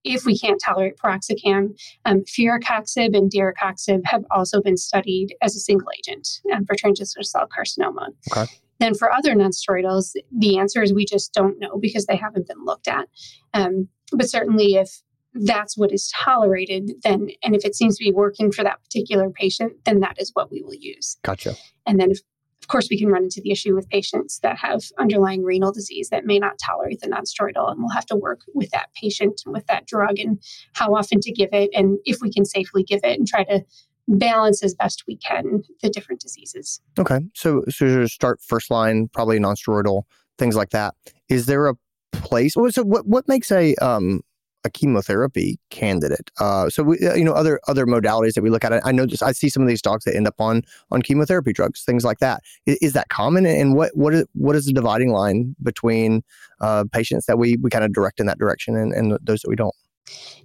if 0.04 0.26
we 0.26 0.38
can't 0.38 0.62
tolerate 0.62 0.98
piroxicam, 0.98 1.80
um, 2.06 2.22
firocoxib 2.22 3.16
and 3.16 3.32
deracoxib 3.32 4.02
have 4.06 4.26
also 4.32 4.62
been 4.62 4.78
studied 4.78 5.36
as 5.42 5.56
a 5.56 5.60
single 5.60 5.88
agent 5.98 6.42
um, 6.54 6.66
for 6.66 6.76
transitional 6.76 7.24
cell 7.24 7.48
carcinoma. 7.48 8.10
Okay. 8.32 8.52
Then 8.84 8.96
for 8.96 9.14
other 9.14 9.34
nonsteroidals, 9.34 10.12
the 10.30 10.58
answer 10.58 10.84
is 10.84 10.94
we 10.94 11.06
just 11.06 11.34
don't 11.34 11.58
know 11.58 11.78
because 11.80 12.06
they 12.06 12.18
haven't 12.18 12.50
been 12.50 12.66
looked 12.66 12.90
at. 12.90 13.08
Um, 13.54 13.88
but 14.12 14.30
certainly, 14.30 14.76
if 14.76 14.90
that's 15.34 15.78
what 15.78 15.94
is 15.94 16.12
tolerated, 16.14 16.92
then 17.02 17.30
and 17.42 17.56
if 17.56 17.64
it 17.64 17.76
seems 17.76 17.98
to 17.98 18.04
be 18.04 18.12
working 18.12 18.52
for 18.52 18.62
that 18.62 18.84
particular 18.84 19.30
patient, 19.30 19.72
then 19.86 20.02
that 20.02 20.18
is 20.20 20.32
what 20.34 20.52
we 20.52 20.62
will 20.62 20.74
use. 20.74 21.16
Gotcha. 21.22 21.56
And 21.88 21.98
then 21.98 22.12
of 22.12 22.68
course, 22.68 22.90
we 22.90 23.00
can 23.00 23.08
run 23.08 23.24
into 23.24 23.40
the 23.42 23.52
issue 23.52 23.74
with 23.74 23.90
patients 23.90 24.40
that 24.40 24.58
have 24.58 24.82
underlying 24.98 25.44
renal 25.44 25.72
disease 25.72 26.10
that 26.10 26.26
may 26.26 26.38
not 26.38 26.60
tolerate 26.60 27.00
the 27.00 27.08
nonsteroidal, 27.08 27.72
and 27.72 27.80
we'll 27.80 27.90
have 27.90 28.06
to 28.08 28.18
work 28.18 28.42
with 28.54 28.70
that 28.72 28.90
patient 29.02 29.42
and 29.46 29.54
with 29.54 29.66
that 29.68 29.88
drug 29.88 30.20
and 30.20 30.44
how 30.74 30.94
often 30.94 31.22
to 31.22 31.32
give 31.32 31.50
it, 31.54 31.70
and 31.74 32.00
if 32.04 32.18
we 32.22 32.30
can 32.30 32.44
safely 32.44 32.84
give 32.84 33.00
it, 33.04 33.18
and 33.18 33.28
try 33.28 33.46
to 33.46 33.64
balance 34.08 34.64
as 34.64 34.74
best 34.74 35.04
we 35.08 35.16
can 35.18 35.64
the 35.82 35.90
different 35.90 36.22
diseases. 36.22 36.82
Okay, 37.00 37.20
so 37.34 37.64
so 37.70 38.06
start 38.06 38.42
first 38.42 38.70
line, 38.70 39.10
probably 39.14 39.40
nonsteroidal, 39.40 40.04
things 40.38 40.56
like 40.56 40.72
that. 40.72 40.94
Is 41.30 41.46
there 41.46 41.68
a 41.68 41.76
place? 42.12 42.54
So 42.54 42.84
what 42.84 43.08
what 43.08 43.28
makes 43.28 43.52
a 43.52 43.76
um 43.76 44.22
a 44.64 44.70
chemotherapy 44.70 45.60
candidate. 45.70 46.32
Uh, 46.40 46.70
so 46.70 46.84
we, 46.84 46.98
uh, 47.06 47.14
you 47.16 47.24
know, 47.24 47.34
other 47.34 47.60
other 47.68 47.86
modalities 47.86 48.34
that 48.34 48.42
we 48.42 48.50
look 48.50 48.64
at. 48.64 48.86
I 48.86 48.92
know 48.92 49.06
just 49.06 49.24
I 49.24 49.32
see 49.32 49.50
some 49.50 49.62
of 49.62 49.68
these 49.68 49.82
dogs 49.82 50.06
that 50.06 50.16
end 50.16 50.28
up 50.28 50.40
on 50.40 50.64
on 50.92 51.02
chemotherapy 51.02 51.54
drugs, 51.54 51.84
things 51.84 52.04
like 52.04 52.20
that. 52.20 52.42
Is, 52.66 52.78
is 52.82 52.94
that 52.94 53.10
common? 53.10 53.46
And 53.46 53.76
what 53.76 53.96
what 53.96 54.14
is 54.14 54.26
what 54.34 54.56
is 54.56 54.66
the 54.66 54.74
dividing 54.74 55.12
line 55.12 55.56
between 55.62 56.24
uh, 56.62 56.86
patients 56.92 57.26
that 57.26 57.38
we 57.38 57.58
we 57.62 57.70
kind 57.70 57.84
of 57.84 57.94
direct 57.94 58.20
in 58.20 58.26
that 58.28 58.40
direction 58.40 58.76
and, 58.76 58.94
and 58.94 59.18
those 59.22 59.42
that 59.42 59.50
we 59.50 59.56
don't? 59.56 59.76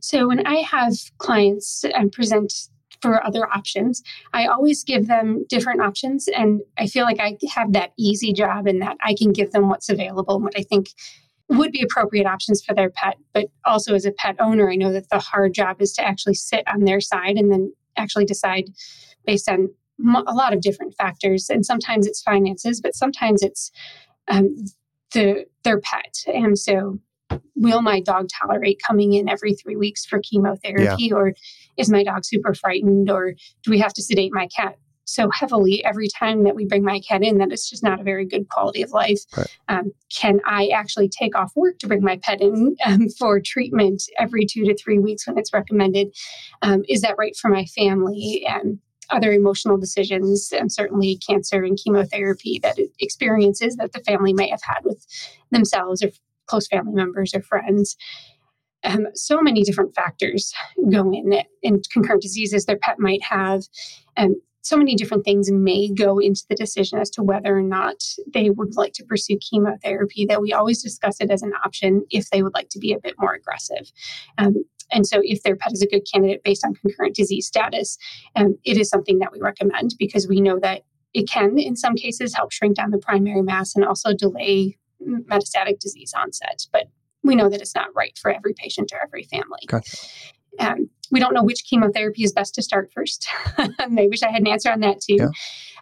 So 0.01 0.29
when 0.29 0.47
I 0.47 0.57
have 0.57 0.95
clients 1.19 1.85
and 1.85 2.11
present 2.13 2.53
for 3.01 3.25
other 3.25 3.49
options. 3.49 4.03
I 4.33 4.47
always 4.47 4.85
give 4.85 5.07
them 5.07 5.45
different 5.49 5.81
options, 5.81 6.29
and 6.29 6.61
I 6.79 6.87
feel 6.87 7.05
like 7.05 7.21
I 7.21 7.37
have 7.55 7.73
that 7.73 7.93
easy 7.99 8.33
job 8.33 8.67
in 8.67 8.79
that 8.81 8.97
I 9.03 9.15
can 9.15 9.33
give 9.33 9.53
them 9.53 9.69
what's 9.69 9.89
available 9.89 10.37
and 10.37 10.45
what 10.45 10.59
I 10.59 10.63
think 10.63 10.91
would 11.49 11.73
be 11.73 11.83
appropriate 11.83 12.27
options 12.27 12.63
for 12.63 12.75
their 12.75 12.91
pet. 12.91 13.17
But 13.33 13.47
also, 13.65 13.95
as 13.95 14.05
a 14.05 14.13
pet 14.13 14.37
owner, 14.39 14.71
I 14.71 14.77
know 14.77 14.93
that 14.93 15.09
the 15.11 15.19
hard 15.19 15.55
job 15.55 15.81
is 15.81 15.93
to 15.95 16.07
actually 16.07 16.35
sit 16.35 16.63
on 16.67 16.85
their 16.85 17.01
side 17.01 17.37
and 17.37 17.51
then 17.51 17.73
actually 17.97 18.25
decide 18.25 18.71
based 19.27 19.49
on 19.49 19.69
a 20.27 20.35
lot 20.35 20.53
of 20.53 20.61
different 20.61 20.95
factors. 20.95 21.51
And 21.51 21.67
sometimes 21.67 22.07
it's 22.07 22.23
finances, 22.23 22.81
but 22.81 22.95
sometimes 22.95 23.43
it's 23.43 23.71
um, 24.29 24.55
the 25.13 25.47
their 25.65 25.81
pet. 25.81 26.25
And 26.27 26.59
so, 26.59 26.99
will 27.55 27.83
my 27.83 28.01
dog 28.01 28.29
tolerate 28.41 28.81
coming 28.87 29.13
in 29.13 29.29
every 29.29 29.55
three 29.55 29.77
weeks 29.77 30.05
for 30.05 30.21
chemotherapy, 30.21 31.07
yeah. 31.07 31.15
or 31.15 31.35
is 31.77 31.91
my 31.91 32.05
dog 32.05 32.25
super 32.25 32.55
frightened, 32.55 33.11
or 33.11 33.35
do 33.63 33.71
we 33.71 33.79
have 33.79 33.93
to 33.95 34.03
sedate 34.03 34.33
my 34.33 34.49
cat 34.49 34.77
so 35.09 35.31
heavily 35.31 35.83
every 35.87 36.07
time 36.07 36.45
that 36.45 36.55
we 36.55 36.67
bring 36.67 36.85
my 36.85 37.01
cat 37.01 37.23
in 37.23 37.39
that 37.39 37.51
it's 37.51 37.69
just 37.69 37.83
not 37.83 37.99
a 37.99 38.05
very 38.05 38.27
good 38.27 38.47
quality 38.51 38.83
of 38.83 38.91
life. 38.91 39.21
Right. 39.35 39.59
Um, 39.69 39.93
can 40.15 40.41
I 40.45 40.69
actually 40.69 41.09
take 41.09 41.35
off 41.35 41.51
work 41.57 41.79
to 41.79 41.87
bring 41.87 42.03
my 42.03 42.19
pet 42.19 42.43
in 42.43 42.77
um, 42.85 43.09
for 43.19 43.41
treatment 43.41 44.03
every 44.19 44.45
two 44.45 44.65
to 44.65 44.77
three 44.77 44.99
weeks 44.99 45.27
when 45.27 45.39
it's 45.39 45.53
recommended? 45.53 46.15
Um, 46.61 46.83
is 46.91 47.01
that 47.01 47.17
right 47.17 47.35
for 47.35 47.49
my 47.49 47.65
family? 47.65 48.45
And 48.47 48.81
other 49.11 49.33
emotional 49.33 49.79
decisions, 49.79 50.53
and 50.53 50.71
certainly 50.71 51.19
cancer 51.27 51.63
and 51.63 51.79
chemotherapy 51.83 52.59
that 52.63 52.79
experiences 52.99 53.77
that 53.77 53.93
the 53.93 54.01
family 54.01 54.35
may 54.35 54.51
have 54.51 54.61
had 54.63 54.81
with 54.85 55.07
themselves 55.51 56.03
or 56.03 56.11
close 56.49 56.67
family 56.67 56.95
members 56.95 57.35
or 57.35 57.43
friends. 57.43 57.97
Um, 58.85 59.07
so 59.15 59.41
many 59.41 59.65
different 59.65 59.95
factors 59.95 60.53
go 60.91 61.11
in 61.13 61.43
in 61.63 61.83
concurrent 61.93 62.23
diseases 62.23 62.65
their 62.65 62.79
pet 62.79 62.99
might 62.99 63.23
have. 63.23 63.65
And 64.17 64.37
so 64.69 64.77
many 64.77 64.95
different 64.95 65.25
things 65.25 65.51
may 65.51 65.89
go 65.89 66.19
into 66.19 66.45
the 66.49 66.55
decision 66.55 66.99
as 66.99 67.09
to 67.11 67.23
whether 67.23 67.57
or 67.57 67.63
not 67.63 67.97
they 68.35 68.51
would 68.51 68.77
like 68.77 68.93
to 68.95 69.05
pursue 69.05 69.39
chemotherapy 69.39 70.27
that 70.27 70.43
we 70.43 70.53
always 70.53 70.83
discuss 70.83 71.21
it 71.21 71.31
as 71.31 71.43
an 71.43 71.53
option 71.65 72.05
if 72.11 72.29
they 72.31 72.43
would 72.43 72.55
like 72.55 72.69
to 72.69 72.79
be 72.79 72.93
a 72.93 73.01
bit 73.01 73.15
more 73.19 73.33
aggressive 73.33 73.91
um, 74.37 74.55
and 74.91 75.07
so 75.07 75.21
if 75.23 75.43
their 75.43 75.57
pet 75.57 75.73
is 75.73 75.83
a 75.83 75.87
good 75.87 76.07
candidate 76.13 76.43
based 76.45 76.65
on 76.65 76.75
concurrent 76.75 77.15
disease 77.15 77.47
status 77.47 77.97
um, 78.37 78.59
it 78.65 78.77
is 78.77 78.89
something 78.89 79.19
that 79.19 79.33
we 79.33 79.41
recommend 79.41 79.95
because 79.99 80.29
we 80.29 80.41
know 80.41 80.59
that 80.61 80.83
it 81.15 81.29
can 81.29 81.59
in 81.59 81.75
some 81.77 81.95
cases 81.95 82.35
help 82.35 82.53
shrink 82.53 82.77
down 82.77 82.91
the 82.91 82.99
primary 82.99 83.43
mass 83.43 83.75
and 83.75 83.85
also 83.85 84.13
delay 84.13 84.77
metastatic 85.09 85.79
disease 85.79 86.13
onset 86.17 86.67
but 86.73 86.85
we 87.23 87.35
know 87.35 87.49
that 87.49 87.61
it's 87.61 87.75
not 87.75 87.89
right 87.95 88.19
for 88.21 88.31
every 88.31 88.55
patient 88.55 88.93
or 88.93 89.03
every 89.03 89.25
family 89.25 89.61
gotcha. 89.67 89.97
um, 90.61 90.89
we 91.11 91.21
don't 91.21 91.35
know 91.35 91.43
which 91.43 91.65
chemotherapy 91.69 92.23
is 92.23 92.33
best 92.33 92.55
to 92.55 92.63
start 92.63 92.91
first. 92.93 93.29
I 93.59 94.09
wish 94.09 94.23
I 94.23 94.31
had 94.31 94.43
an 94.43 94.49
answer 94.49 94.71
on 94.71 94.81
that 94.81 95.01
too. 95.01 95.17
Yeah. 95.19 95.29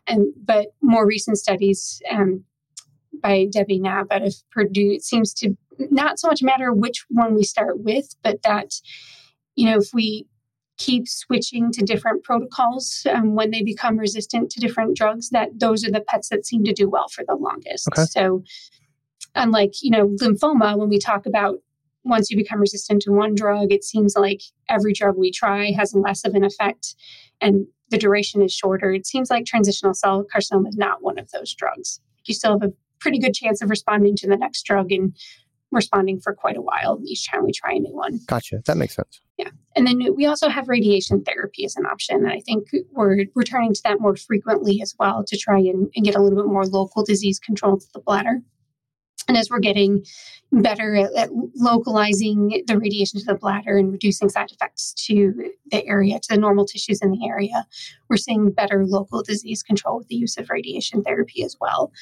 And 0.07 0.27
but 0.43 0.69
more 0.83 1.07
recent 1.07 1.39
studies 1.39 2.01
um, 2.11 2.45
by 3.21 3.47
Debbie 3.51 3.81
Knapp 3.81 4.07
out 4.11 4.23
of 4.23 4.35
Purdue, 4.53 4.93
it 4.93 5.03
seems 5.03 5.35
to 5.35 5.57
not 5.79 6.19
so 6.19 6.29
much 6.29 6.43
matter 6.43 6.73
which 6.73 7.05
one 7.09 7.35
we 7.35 7.43
start 7.43 7.81
with, 7.81 8.15
but 8.23 8.43
that 8.43 8.75
you 9.57 9.69
know 9.69 9.79
if 9.79 9.91
we 9.93 10.27
keep 10.79 11.09
switching 11.09 11.73
to 11.73 11.83
different 11.83 12.23
protocols 12.23 13.07
um, 13.11 13.35
when 13.35 13.51
they 13.51 13.63
become 13.63 13.97
resistant 13.97 14.51
to 14.51 14.61
different 14.61 14.95
drugs, 14.95 15.31
that 15.31 15.49
those 15.59 15.83
are 15.87 15.91
the 15.91 16.03
pets 16.03 16.29
that 16.29 16.45
seem 16.45 16.63
to 16.65 16.73
do 16.73 16.89
well 16.89 17.09
for 17.09 17.25
the 17.27 17.35
longest. 17.35 17.89
Okay. 17.89 18.05
So 18.05 18.45
unlike 19.37 19.75
you 19.83 19.91
know 19.91 20.09
lymphoma 20.09 20.77
when 20.77 20.89
we 20.89 20.99
talk 20.99 21.27
about 21.27 21.57
once 22.05 22.31
you 22.31 22.37
become 22.37 22.61
resistant 22.61 23.03
to 23.03 23.13
one 23.13 23.35
drug, 23.35 23.73
it 23.73 23.85
seems 23.85 24.17
like 24.17 24.41
every 24.69 24.93
drug 24.93 25.17
we 25.17 25.31
try 25.31 25.73
has 25.73 25.95
less 25.95 26.25
of 26.25 26.35
an 26.35 26.45
effect 26.45 26.95
and 27.41 27.67
the 27.91 27.99
duration 27.99 28.43
is 28.43 28.53
shorter. 28.53 28.93
It 28.93 29.07
seems 29.07 29.31
like 29.31 29.45
transitional 29.45 29.95
cell 29.95 30.25
carcinoma 30.35 30.69
is 30.69 30.77
not 30.77 31.03
one 31.03 31.19
of 31.19 31.31
those 31.31 31.55
drugs. 31.55 32.01
You 32.25 32.35
still 32.35 32.53
have 32.53 32.69
a 32.69 32.73
pretty 33.01 33.19
good 33.19 33.35
chance 33.35 33.63
of 33.63 33.71
responding 33.71 34.17
to 34.17 34.27
the 34.27 34.37
next 34.37 34.63
drug 34.63 34.91
and 34.91 35.17
responding 35.73 36.21
for 36.21 36.33
quite 36.33 36.57
a 36.57 36.63
while 36.63 37.01
each 37.05 37.31
time 37.31 37.45
we 37.45 37.53
try 37.53 37.73
a 37.73 37.79
new 37.79 37.95
one. 37.95 38.21
Gotcha. 38.27 38.63
That 38.67 38.77
makes 38.77 38.97
sense. 38.97 39.21
Yeah. 39.37 39.51
And 39.75 39.87
then 39.87 40.15
we 40.17 40.27
also 40.27 40.49
have 40.49 40.69
radiation 40.69 41.23
therapy 41.23 41.65
as 41.65 41.77
an 41.77 41.87
option. 41.87 42.17
And 42.17 42.33
I 42.33 42.41
think 42.41 42.69
we're 42.93 43.27
returning 43.35 43.75
to 43.75 43.81
that 43.85 44.01
more 44.01 44.17
frequently 44.17 44.81
as 44.81 44.95
well 44.99 45.25
to 45.27 45.37
try 45.37 45.59
and, 45.59 45.91
and 45.95 46.05
get 46.05 46.15
a 46.15 46.23
little 46.23 46.39
bit 46.39 46.51
more 46.51 46.65
local 46.65 47.05
disease 47.05 47.39
control 47.39 47.79
to 47.79 47.87
the 47.93 48.01
bladder. 48.01 48.41
And 49.29 49.37
as 49.37 49.51
we're 49.51 49.59
getting 49.59 50.05
better 50.53 50.95
at, 50.95 51.13
at, 51.15 51.31
localizing 51.57 52.63
the 52.67 52.79
radiation 52.79 53.19
to 53.19 53.27
the 53.27 53.35
bladder 53.35 53.77
and 53.77 53.91
reducing 53.91 54.29
side 54.29 54.51
effects 54.53 54.93
to 55.07 55.51
the 55.71 55.85
area, 55.87 56.21
to 56.21 56.29
the 56.35 56.41
normal 56.41 56.65
tissues 56.65 57.01
in 57.03 57.11
the 57.11 57.27
area, 57.27 57.67
we're 58.09 58.17
seeing 58.17 58.53
better 58.53 58.85
local 58.87 59.23
disease 59.23 59.63
control 59.63 59.99
with 59.99 60.09
the 60.09 60.15
use 60.15 60.37
of 60.37 60.49
radiation 60.51 61.03
therapy 61.03 61.43
as 61.43 61.57
well. 61.61 61.93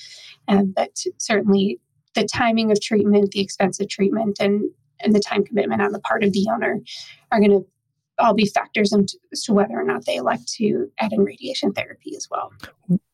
Um, 0.48 0.72
but 0.76 1.02
certainly 1.18 1.80
the 2.14 2.24
timing 2.24 2.70
of 2.70 2.80
treatment, 2.80 3.32
the 3.32 3.40
expense 3.40 3.80
of 3.80 3.88
treatment, 3.88 4.36
and 4.40 4.70
and 5.00 5.14
the 5.14 5.20
time 5.20 5.44
commitment 5.44 5.82
on 5.82 5.92
the 5.92 6.00
part 6.00 6.22
of 6.22 6.32
the 6.32 6.46
owner 6.52 6.80
are 7.32 7.40
going 7.40 7.50
to 7.50 7.66
all 8.18 8.34
be 8.34 8.46
factors 8.46 8.92
into, 8.92 9.18
as 9.32 9.42
to 9.44 9.52
whether 9.52 9.74
or 9.74 9.84
not 9.84 10.06
they 10.06 10.16
elect 10.16 10.48
to 10.54 10.90
add 11.00 11.12
in 11.12 11.24
radiation 11.24 11.72
therapy 11.72 12.14
as 12.16 12.28
well. 12.30 12.52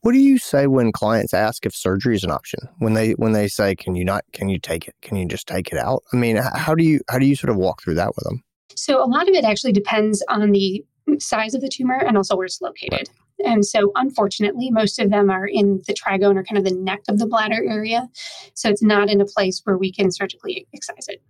What 0.03 0.13
do 0.13 0.19
you 0.19 0.39
say 0.39 0.67
when 0.67 0.93
clients 0.93 1.35
ask 1.35 1.65
if 1.67 1.75
surgery 1.75 2.15
is 2.15 2.25
an 2.25 2.31
option? 2.31 2.61
When 2.79 2.95
they 2.95 3.13
when 3.13 3.33
they 3.33 3.49
say, 3.49 3.75
"Can 3.75 3.95
you 3.95 4.05
not? 4.05 4.25
Can 4.33 4.49
you 4.49 4.59
take 4.59 4.89
it? 4.89 4.95
Can 5.03 5.17
you 5.17 5.27
just 5.27 5.47
take 5.47 5.73
it 5.73 5.79
out?" 5.79 6.03
I 6.13 6.17
mean, 6.17 6.37
how 6.37 6.75
do 6.75 6.85
you 6.85 7.01
how 7.09 7.19
do 7.19 7.27
you 7.27 7.37
sort 7.37 7.51
of 7.51 7.57
walk 7.57 7.83
through 7.83 7.95
that 7.95 8.15
with 8.17 8.25
them? 8.25 8.43
So 8.75 9.03
a 9.03 9.07
lot 9.07 9.29
of 9.29 9.35
it 9.35 9.45
actually 9.45 9.73
depends 9.73 10.23
on 10.29 10.53
the 10.53 10.85
size 11.19 11.55
of 11.55 11.61
the 11.61 11.69
tumor 11.69 11.97
and 11.97 12.17
also 12.17 12.37
where 12.37 12.47
it's 12.47 12.61
located. 12.61 12.93
Right. 12.93 13.09
And 13.43 13.65
so, 13.65 13.91
unfortunately, 13.95 14.71
most 14.71 14.99
of 14.99 15.11
them 15.11 15.31
are 15.31 15.47
in 15.47 15.81
the 15.87 15.95
trigone 15.95 16.37
or 16.37 16.45
kind 16.45 16.59
of 16.59 16.65
the 16.65 16.79
neck 16.79 17.01
of 17.09 17.19
the 17.19 17.27
bladder 17.27 17.63
area. 17.67 18.09
So, 18.55 18.69
it's 18.69 18.83
not 18.83 19.09
in 19.09 19.21
a 19.21 19.25
place 19.25 19.63
where 19.65 19.79
we 19.79 19.91
can 19.91 20.11
surgically 20.11 20.67
excise 20.75 21.09
it. 21.09 21.23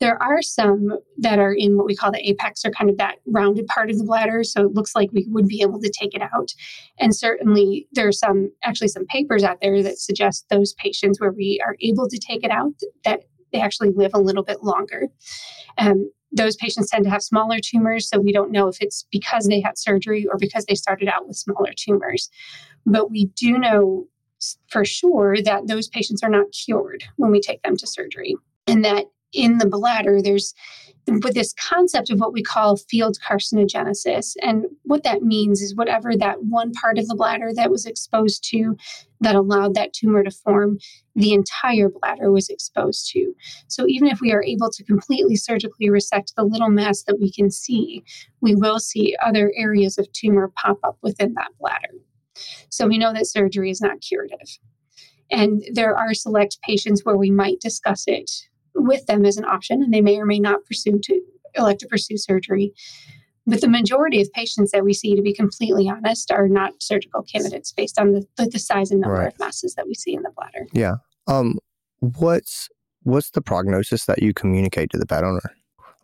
There 0.00 0.20
are 0.22 0.42
some 0.42 0.98
that 1.18 1.38
are 1.38 1.52
in 1.52 1.76
what 1.76 1.86
we 1.86 1.96
call 1.96 2.12
the 2.12 2.28
apex 2.28 2.64
or 2.64 2.70
kind 2.70 2.90
of 2.90 2.98
that 2.98 3.16
rounded 3.26 3.66
part 3.66 3.90
of 3.90 3.98
the 3.98 4.04
bladder. 4.04 4.44
So 4.44 4.62
it 4.62 4.74
looks 4.74 4.94
like 4.94 5.10
we 5.12 5.26
would 5.28 5.48
be 5.48 5.62
able 5.62 5.80
to 5.80 5.90
take 5.90 6.14
it 6.14 6.22
out. 6.22 6.52
And 6.98 7.14
certainly 7.14 7.88
there 7.92 8.08
are 8.08 8.12
some, 8.12 8.50
actually, 8.62 8.88
some 8.88 9.06
papers 9.06 9.42
out 9.42 9.58
there 9.60 9.82
that 9.82 9.98
suggest 9.98 10.46
those 10.50 10.74
patients 10.74 11.20
where 11.20 11.32
we 11.32 11.60
are 11.64 11.76
able 11.80 12.08
to 12.08 12.18
take 12.18 12.44
it 12.44 12.50
out, 12.50 12.74
that 13.04 13.20
they 13.52 13.60
actually 13.60 13.90
live 13.94 14.10
a 14.14 14.20
little 14.20 14.42
bit 14.42 14.62
longer. 14.62 15.08
Um, 15.78 16.10
those 16.32 16.56
patients 16.56 16.90
tend 16.90 17.04
to 17.04 17.10
have 17.10 17.22
smaller 17.22 17.58
tumors, 17.58 18.08
so 18.08 18.18
we 18.18 18.32
don't 18.32 18.50
know 18.50 18.68
if 18.68 18.78
it's 18.80 19.06
because 19.10 19.46
they 19.46 19.60
had 19.60 19.78
surgery 19.78 20.26
or 20.30 20.36
because 20.36 20.64
they 20.66 20.74
started 20.74 21.08
out 21.08 21.26
with 21.26 21.36
smaller 21.36 21.72
tumors. 21.76 22.28
But 22.84 23.10
we 23.10 23.26
do 23.36 23.58
know 23.58 24.06
for 24.68 24.84
sure 24.84 25.40
that 25.42 25.66
those 25.66 25.88
patients 25.88 26.22
are 26.22 26.28
not 26.28 26.46
cured 26.52 27.04
when 27.16 27.30
we 27.30 27.40
take 27.40 27.62
them 27.62 27.76
to 27.76 27.86
surgery, 27.86 28.36
and 28.66 28.84
that 28.84 29.06
in 29.36 29.58
the 29.58 29.68
bladder, 29.68 30.20
there's 30.22 30.54
with 31.06 31.34
this 31.34 31.54
concept 31.54 32.10
of 32.10 32.18
what 32.18 32.32
we 32.32 32.42
call 32.42 32.76
field 32.76 33.16
carcinogenesis. 33.24 34.34
And 34.42 34.66
what 34.82 35.04
that 35.04 35.22
means 35.22 35.60
is 35.62 35.76
whatever 35.76 36.16
that 36.16 36.42
one 36.44 36.72
part 36.72 36.98
of 36.98 37.06
the 37.06 37.14
bladder 37.14 37.50
that 37.54 37.70
was 37.70 37.86
exposed 37.86 38.42
to 38.50 38.76
that 39.20 39.36
allowed 39.36 39.74
that 39.74 39.92
tumor 39.92 40.24
to 40.24 40.30
form, 40.32 40.78
the 41.14 41.32
entire 41.32 41.88
bladder 41.88 42.32
was 42.32 42.48
exposed 42.48 43.08
to. 43.12 43.32
So 43.68 43.86
even 43.86 44.08
if 44.08 44.20
we 44.20 44.32
are 44.32 44.42
able 44.42 44.70
to 44.70 44.84
completely 44.84 45.36
surgically 45.36 45.90
resect 45.90 46.32
the 46.36 46.44
little 46.44 46.70
mass 46.70 47.04
that 47.04 47.20
we 47.20 47.30
can 47.30 47.50
see, 47.50 48.02
we 48.40 48.56
will 48.56 48.80
see 48.80 49.16
other 49.24 49.52
areas 49.56 49.98
of 49.98 50.10
tumor 50.12 50.52
pop 50.56 50.78
up 50.82 50.98
within 51.02 51.34
that 51.34 51.52
bladder. 51.60 51.94
So 52.68 52.86
we 52.86 52.98
know 52.98 53.12
that 53.12 53.28
surgery 53.28 53.70
is 53.70 53.80
not 53.80 54.00
curative. 54.00 54.58
And 55.30 55.64
there 55.72 55.96
are 55.96 56.14
select 56.14 56.58
patients 56.62 57.04
where 57.04 57.16
we 57.16 57.30
might 57.30 57.60
discuss 57.60 58.04
it 58.06 58.30
with 58.76 59.06
them 59.06 59.24
as 59.24 59.36
an 59.36 59.44
option, 59.44 59.82
and 59.82 59.92
they 59.92 60.00
may 60.00 60.18
or 60.18 60.26
may 60.26 60.38
not 60.38 60.64
pursue 60.64 60.98
to 61.02 61.20
elect 61.56 61.80
to 61.80 61.86
pursue 61.86 62.16
surgery. 62.16 62.72
but 63.48 63.60
the 63.60 63.68
majority 63.68 64.20
of 64.20 64.30
patients 64.32 64.72
that 64.72 64.84
we 64.84 64.92
see, 64.92 65.14
to 65.14 65.22
be 65.22 65.32
completely 65.32 65.88
honest, 65.88 66.30
are 66.32 66.48
not 66.48 66.72
surgical 66.82 67.22
candidates 67.22 67.70
based 67.72 67.96
on 67.98 68.10
the, 68.12 68.26
the, 68.36 68.46
the 68.46 68.58
size 68.58 68.90
and 68.90 69.00
number 69.00 69.18
Right. 69.18 69.32
of 69.32 69.38
masses 69.38 69.74
that 69.76 69.86
we 69.86 69.94
see 69.94 70.14
in 70.14 70.22
the 70.22 70.30
bladder. 70.36 70.66
Yeah. 70.72 70.96
Um, 71.28 71.58
what's 72.00 72.68
what's 73.04 73.30
the 73.30 73.40
prognosis 73.40 74.04
that 74.06 74.20
you 74.20 74.34
communicate 74.34 74.90
to 74.90 74.98
the 74.98 75.06
pet 75.06 75.22
owner? 75.24 75.52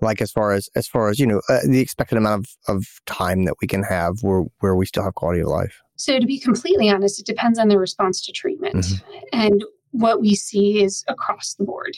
Like 0.00 0.20
as 0.22 0.30
far 0.32 0.52
as 0.52 0.68
as 0.76 0.86
far 0.86 1.08
as 1.10 1.18
you 1.18 1.26
know, 1.26 1.40
uh, 1.48 1.58
the 1.68 1.80
expected 1.80 2.16
amount 2.16 2.46
of, 2.68 2.76
of 2.76 2.86
time 3.06 3.44
that 3.44 3.54
we 3.60 3.66
can 3.66 3.82
have 3.82 4.22
where 4.22 4.44
where 4.60 4.74
we 4.76 4.86
still 4.86 5.02
have 5.02 5.14
quality 5.16 5.40
of 5.40 5.48
life. 5.48 5.80
So, 5.96 6.18
to 6.18 6.26
be 6.26 6.38
completely 6.38 6.88
honest, 6.90 7.20
it 7.20 7.26
depends 7.26 7.58
on 7.58 7.68
the 7.68 7.78
response 7.78 8.24
to 8.26 8.32
treatment. 8.32 8.74
Mhm. 8.76 9.02
And 9.32 9.64
what 9.90 10.20
we 10.20 10.34
see 10.34 10.82
is 10.82 11.04
across 11.08 11.54
the 11.54 11.64
board. 11.64 11.96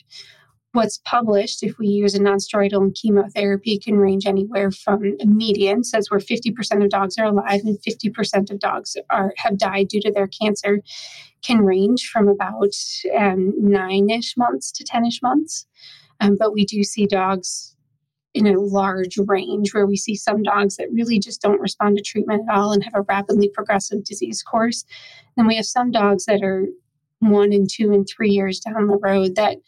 What's 0.74 1.00
published, 1.04 1.62
if 1.62 1.78
we 1.78 1.86
use 1.86 2.16
a 2.16 2.18
nonsteroidal 2.18 2.96
chemotherapy, 2.96 3.78
can 3.78 3.96
range 3.96 4.26
anywhere 4.26 4.72
from 4.72 5.14
a 5.20 5.24
median, 5.24 5.84
says 5.84 6.10
where 6.10 6.18
50% 6.18 6.82
of 6.82 6.90
dogs 6.90 7.16
are 7.16 7.26
alive 7.26 7.60
and 7.62 7.78
50% 7.78 8.50
of 8.50 8.58
dogs 8.58 8.96
are 9.08 9.32
have 9.36 9.56
died 9.56 9.86
due 9.86 10.00
to 10.00 10.10
their 10.10 10.26
cancer, 10.26 10.80
can 11.42 11.60
range 11.60 12.08
from 12.08 12.26
about 12.26 12.74
um, 13.16 13.52
nine 13.56 14.10
ish 14.10 14.36
months 14.36 14.72
to 14.72 14.82
10 14.82 15.06
ish 15.06 15.22
months. 15.22 15.64
Um, 16.18 16.36
but 16.36 16.52
we 16.52 16.64
do 16.64 16.82
see 16.82 17.06
dogs 17.06 17.76
in 18.34 18.48
a 18.48 18.58
large 18.58 19.16
range 19.28 19.72
where 19.72 19.86
we 19.86 19.96
see 19.96 20.16
some 20.16 20.42
dogs 20.42 20.76
that 20.76 20.90
really 20.90 21.20
just 21.20 21.40
don't 21.40 21.60
respond 21.60 21.96
to 21.96 22.02
treatment 22.02 22.42
at 22.48 22.56
all 22.56 22.72
and 22.72 22.82
have 22.82 22.96
a 22.96 23.02
rapidly 23.02 23.48
progressive 23.48 24.02
disease 24.02 24.42
course. 24.42 24.84
Then 25.36 25.46
we 25.46 25.54
have 25.54 25.66
some 25.66 25.92
dogs 25.92 26.24
that 26.24 26.42
are 26.42 26.66
one 27.20 27.52
and 27.52 27.70
two 27.70 27.92
and 27.92 28.06
three 28.08 28.30
years 28.30 28.58
down 28.58 28.88
the 28.88 28.98
road 28.98 29.36
that 29.36 29.58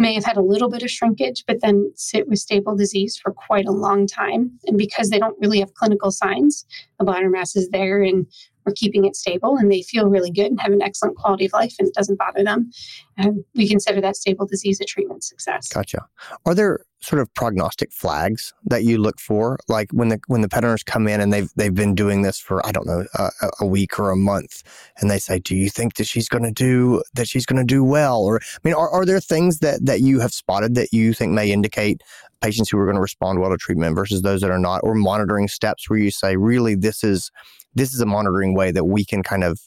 may 0.00 0.14
have 0.14 0.24
had 0.24 0.36
a 0.36 0.42
little 0.42 0.68
bit 0.68 0.82
of 0.82 0.90
shrinkage, 0.90 1.44
but 1.46 1.60
then 1.60 1.92
sit 1.94 2.26
with 2.26 2.38
stable 2.38 2.74
disease 2.74 3.16
for 3.16 3.32
quite 3.32 3.66
a 3.66 3.72
long 3.72 4.06
time. 4.06 4.58
And 4.66 4.76
because 4.76 5.10
they 5.10 5.18
don't 5.18 5.38
really 5.40 5.60
have 5.60 5.74
clinical 5.74 6.10
signs, 6.10 6.64
the 6.98 7.04
bladder 7.04 7.30
mass 7.30 7.54
is 7.54 7.68
there 7.68 8.02
and 8.02 8.26
we're 8.64 8.72
keeping 8.72 9.04
it 9.04 9.16
stable 9.16 9.56
and 9.56 9.70
they 9.70 9.82
feel 9.82 10.08
really 10.08 10.30
good 10.30 10.46
and 10.46 10.60
have 10.60 10.72
an 10.72 10.82
excellent 10.82 11.16
quality 11.16 11.46
of 11.46 11.52
life 11.52 11.74
and 11.78 11.88
it 11.88 11.94
doesn't 11.94 12.18
bother 12.18 12.44
them. 12.44 12.70
And 13.16 13.44
we 13.54 13.68
consider 13.68 14.00
that 14.00 14.16
stable 14.16 14.46
disease 14.46 14.80
a 14.80 14.84
treatment 14.84 15.24
success. 15.24 15.68
Gotcha. 15.68 16.06
Are 16.46 16.54
there 16.54 16.80
sort 17.00 17.20
of 17.20 17.32
prognostic 17.34 17.92
flags 17.92 18.52
that 18.64 18.84
you 18.84 18.98
look 18.98 19.18
for, 19.18 19.58
like 19.68 19.90
when 19.92 20.08
the 20.08 20.20
when 20.26 20.42
the 20.42 20.48
pet 20.48 20.64
owners 20.64 20.82
come 20.82 21.08
in 21.08 21.20
and 21.20 21.32
they've 21.32 21.50
they've 21.56 21.74
been 21.74 21.94
doing 21.94 22.22
this 22.22 22.38
for 22.38 22.64
I 22.66 22.72
don't 22.72 22.86
know 22.86 23.04
a, 23.14 23.30
a 23.60 23.66
week 23.66 23.98
or 23.98 24.10
a 24.10 24.16
month, 24.16 24.62
and 24.98 25.10
they 25.10 25.18
say, 25.18 25.38
"Do 25.38 25.56
you 25.56 25.70
think 25.70 25.94
that 25.94 26.06
she's 26.06 26.28
going 26.28 26.44
to 26.44 26.52
do 26.52 27.02
that? 27.14 27.28
She's 27.28 27.46
going 27.46 27.58
to 27.58 27.64
do 27.64 27.82
well?" 27.82 28.22
Or 28.22 28.40
I 28.42 28.58
mean, 28.64 28.74
are, 28.74 28.90
are 28.90 29.04
there 29.04 29.20
things 29.20 29.58
that 29.58 29.84
that 29.86 30.00
you 30.00 30.20
have 30.20 30.32
spotted 30.32 30.74
that 30.74 30.92
you 30.92 31.12
think 31.12 31.32
may 31.32 31.50
indicate 31.50 32.02
patients 32.40 32.70
who 32.70 32.78
are 32.78 32.86
going 32.86 32.96
to 32.96 33.02
respond 33.02 33.38
well 33.38 33.50
to 33.50 33.56
treatment 33.56 33.94
versus 33.96 34.22
those 34.22 34.40
that 34.40 34.50
are 34.50 34.58
not, 34.58 34.80
or 34.82 34.94
monitoring 34.94 35.48
steps 35.48 35.88
where 35.88 35.98
you 35.98 36.10
say, 36.10 36.36
"Really, 36.36 36.74
this 36.74 37.02
is 37.02 37.30
this 37.74 37.94
is 37.94 38.00
a 38.00 38.06
monitoring 38.06 38.54
way 38.54 38.70
that 38.70 38.84
we 38.84 39.04
can 39.04 39.22
kind 39.22 39.44
of 39.44 39.60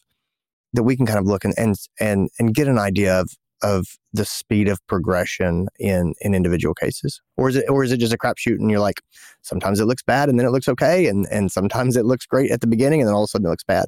that 0.74 0.84
we 0.84 0.98
can 0.98 1.06
kind 1.06 1.20
of 1.20 1.26
look 1.26 1.46
and 1.46 1.54
and 1.58 1.76
and, 2.00 2.30
and 2.40 2.54
get 2.54 2.68
an 2.68 2.80
idea 2.80 3.20
of 3.20 3.30
of 3.62 3.88
the 4.12 4.26
speed 4.26 4.68
of 4.68 4.86
progression 4.88 5.68
in 5.80 6.14
in 6.22 6.36
individual 6.36 6.74
cases. 6.74 7.22
Or 7.38 7.50
is 7.50 7.56
it 7.56 7.66
or 7.70 7.84
is 7.84 7.92
it 7.92 7.98
just 7.98 8.14
a 8.14 8.18
crapshoot 8.18 8.60
and 8.60 8.70
you're 8.70 8.80
like 8.80 9.02
sometimes 9.42 9.80
it 9.80 9.86
looks 9.86 10.04
bad 10.04 10.30
and 10.30 10.38
then 10.38 10.46
it 10.46 10.52
looks 10.52 10.68
okay 10.68 11.08
and 11.08 11.26
and 11.32 11.52
sometimes 11.52 11.96
it 11.96 12.06
looks 12.06 12.26
great 12.26 12.52
at 12.52 12.62
the 12.62 12.68
beginning 12.68 13.02
and 13.02 13.08
then 13.08 13.16
all 13.16 13.24
of 13.24 13.28
a 13.28 13.30
sudden 13.30 13.48
it 13.48 13.50
looks 13.50 13.64
bad 13.64 13.86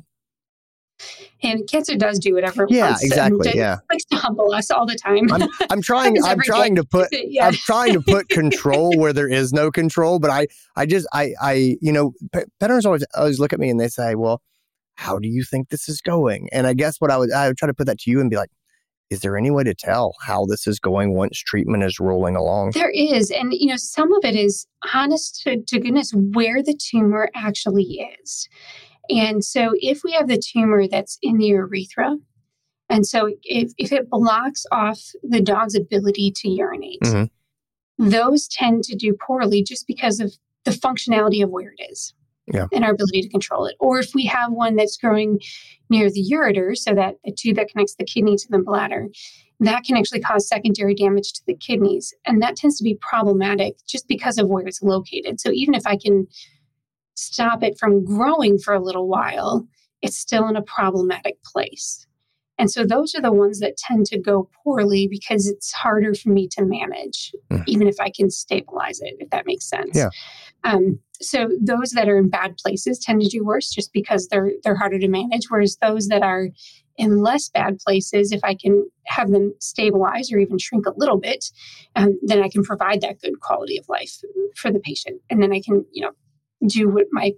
And 1.43 1.67
cancer 1.69 1.95
does 1.95 2.19
do 2.19 2.34
whatever 2.34 2.63
it 2.63 2.71
yeah 2.71 2.95
exactly 3.01 3.49
it 3.49 3.55
yeah 3.55 3.77
likes 3.91 4.05
to 4.05 4.15
humble 4.15 4.53
us 4.53 4.71
all 4.71 4.86
the 4.86 4.95
time. 4.95 5.31
i'm 5.31 5.49
i'm 5.69 5.81
trying 5.81 6.23
i'm 6.23 6.39
trying 6.39 6.75
day. 6.75 6.81
to 6.81 6.88
put 6.88 7.10
yeah. 7.36 7.47
I'm 7.47 7.53
trying 7.53 7.93
to 7.93 8.01
put 8.01 8.29
control 8.29 8.97
where 8.97 9.13
there 9.13 9.27
is 9.27 9.53
no 9.53 9.71
control, 9.71 10.19
but 10.19 10.29
I, 10.29 10.47
I 10.75 10.86
just, 10.86 11.08
I, 11.13 11.34
I, 11.41 11.77
you 11.81 11.91
know, 11.91 12.13
pet 12.31 12.47
always, 12.62 13.05
always 13.15 13.39
look 13.39 13.53
at 13.53 13.60
me 13.60 13.69
and 13.69 13.79
they 13.79 13.88
say, 13.88 14.15
"Well, 14.15 14.41
how 14.95 15.19
do 15.19 15.27
you 15.27 15.43
think 15.43 15.69
this 15.69 15.88
is 15.89 16.01
going?" 16.01 16.49
And 16.51 16.67
I 16.67 16.73
guess 16.73 16.99
what 16.99 17.12
I 17.12 17.17
would, 17.17 17.31
I 17.31 17.47
would 17.47 17.58
try 17.58 17.67
to 17.67 17.73
put 17.73 17.88
that 17.88 17.99
to 17.99 18.12
you 18.12 18.19
and 18.19 18.29
be 18.29 18.36
like, 18.36 18.49
"Is 19.10 19.21
there 19.21 19.38
any 19.38 19.51
way 19.51 19.63
to 19.63 19.73
tell 19.73 20.13
how 20.21 20.45
this 20.45 20.67
is 20.67 20.79
going 20.79 21.15
once 21.15 21.39
treatment 21.39 21.84
is 21.84 21.99
rolling 21.99 22.36
along?" 22.36 22.71
There 22.71 22.91
is. 22.91 23.31
And, 23.31 23.53
you 23.53 23.67
know, 23.67 23.77
some 23.77 24.13
of 24.13 24.23
it 24.23 24.36
is 24.36 24.67
honest 24.93 25.41
to, 25.43 25.62
to 25.62 25.79
goodness 25.79 26.12
where 26.13 26.62
the 26.63 26.77
tumor 26.77 27.29
actually 27.36 28.05
is. 28.21 28.47
And 29.09 29.43
so 29.43 29.73
if 29.75 30.01
we 30.03 30.11
have 30.13 30.27
the 30.27 30.41
tumor 30.41 30.87
that's 30.87 31.17
in 31.21 31.37
the 31.37 31.47
urethra, 31.47 32.17
and 32.89 33.05
so 33.05 33.29
if, 33.43 33.73
if 33.77 33.91
it 33.91 34.09
blocks 34.09 34.65
off 34.71 35.01
the 35.23 35.41
dog's 35.41 35.75
ability 35.75 36.31
to 36.37 36.49
urinate, 36.49 37.01
Mhm. 37.01 37.29
those 37.97 38.47
tend 38.47 38.83
to 38.83 38.95
do 38.95 39.15
poorly 39.19 39.63
just 39.63 39.87
because 39.87 40.19
of 40.19 40.33
the 40.65 40.71
functionality 40.71 41.43
of 41.43 41.49
where 41.49 41.73
it 41.77 41.83
is. 41.89 42.13
Yeah. 42.53 42.67
And 42.71 42.83
our 42.83 42.91
ability 42.91 43.23
to 43.23 43.29
control 43.29 43.65
it. 43.65 43.75
Or 43.79 43.97
if 43.99 44.13
we 44.13 44.25
have 44.25 44.51
one 44.51 44.75
that's 44.75 44.97
growing 44.97 45.39
near 45.89 46.11
the 46.11 46.23
ureter, 46.31 46.77
so 46.77 46.93
that 46.93 47.15
the 47.23 47.31
tube 47.31 47.55
that 47.55 47.69
connects 47.69 47.95
the 47.95 48.05
kidney 48.05 48.35
to 48.35 48.47
the 48.49 48.59
bladder, 48.59 49.07
that 49.61 49.83
can 49.83 49.97
actually 49.97 50.19
cause 50.19 50.47
secondary 50.47 50.93
damage 50.93 51.33
to 51.33 51.41
the 51.47 51.55
kidneys. 51.55 52.13
And 52.25 52.41
that 52.43 52.55
tends 52.55 52.77
to 52.77 52.83
be 52.83 52.99
problematic 53.01 53.77
just 53.87 54.07
because 54.07 54.37
of 54.37 54.47
where 54.47 54.67
it's 54.67 54.83
located. 54.83 55.39
So 55.39 55.49
even 55.51 55.73
if 55.73 55.87
I 55.87 55.97
can 55.97 56.27
stop 57.15 57.63
it 57.63 57.78
from 57.80 58.06
growing 58.06 58.58
for 58.58 58.73
a 58.73 58.82
little 58.84 59.08
while, 59.08 59.67
it's 60.01 60.17
still 60.17 60.47
in 60.47 60.56
a 60.56 60.62
problematic 60.62 61.41
place. 61.43 62.06
And 62.58 62.71
so 62.71 62.86
those 62.86 63.13
are 63.15 63.21
the 63.21 63.34
ones 63.34 63.60
that 63.60 63.75
tend 63.75 64.06
to 64.08 64.17
go 64.17 64.49
poorly 64.63 65.08
because 65.10 65.47
it's 65.47 65.73
harder 65.73 66.13
for 66.13 66.30
me 66.30 66.47
to 66.49 66.63
manage, 66.63 67.34
Mm. 67.51 67.63
even 67.67 67.88
if 67.88 67.99
I 67.99 68.10
can 68.10 68.30
stabilize 68.30 69.01
it, 69.01 69.15
if 69.19 69.30
that 69.32 69.45
makes 69.45 69.65
sense. 69.67 69.91
Yeah. 69.93 70.10
Um, 70.63 70.99
so 71.21 71.49
those 71.62 71.91
that 71.91 72.08
are 72.08 72.17
in 72.17 72.30
bad 72.30 72.58
places 72.58 72.99
tend 72.99 73.21
to 73.21 73.28
do 73.28 73.43
worse 73.43 73.69
just 73.71 73.91
because 73.93 74.28
they're 74.28 74.51
they're 74.63 74.75
harder 74.78 74.99
to 74.99 75.08
manage. 75.08 75.45
Whereas 75.49 75.78
those 75.82 76.08
that 76.08 76.23
are 76.23 76.49
in 76.97 77.21
less 77.21 77.49
bad 77.49 77.78
places, 77.80 78.32
if 78.32 78.39
I 78.43 78.56
can 78.56 78.89
have 79.08 79.32
them 79.32 79.54
stabilize 79.60 80.32
or 80.32 80.39
even 80.39 80.58
shrink 80.58 80.86
a 80.86 80.93
little 80.95 81.17
bit, 81.19 81.45
um, 81.97 82.17
then 82.23 82.41
I 82.41 82.47
can 82.49 82.63
provide 82.63 83.01
that 83.01 83.19
good 83.19 83.41
quality 83.41 83.78
of 83.78 83.88
life 83.89 84.21
for 84.56 84.71
the 84.71 84.80
patient, 84.80 85.21
and 85.30 85.43
then 85.43 85.51
I 85.51 85.60
can 85.62 85.86
you 85.91 86.01
know 86.04 86.12
do 86.67 86.89
what 86.89 87.08
my 87.12 87.34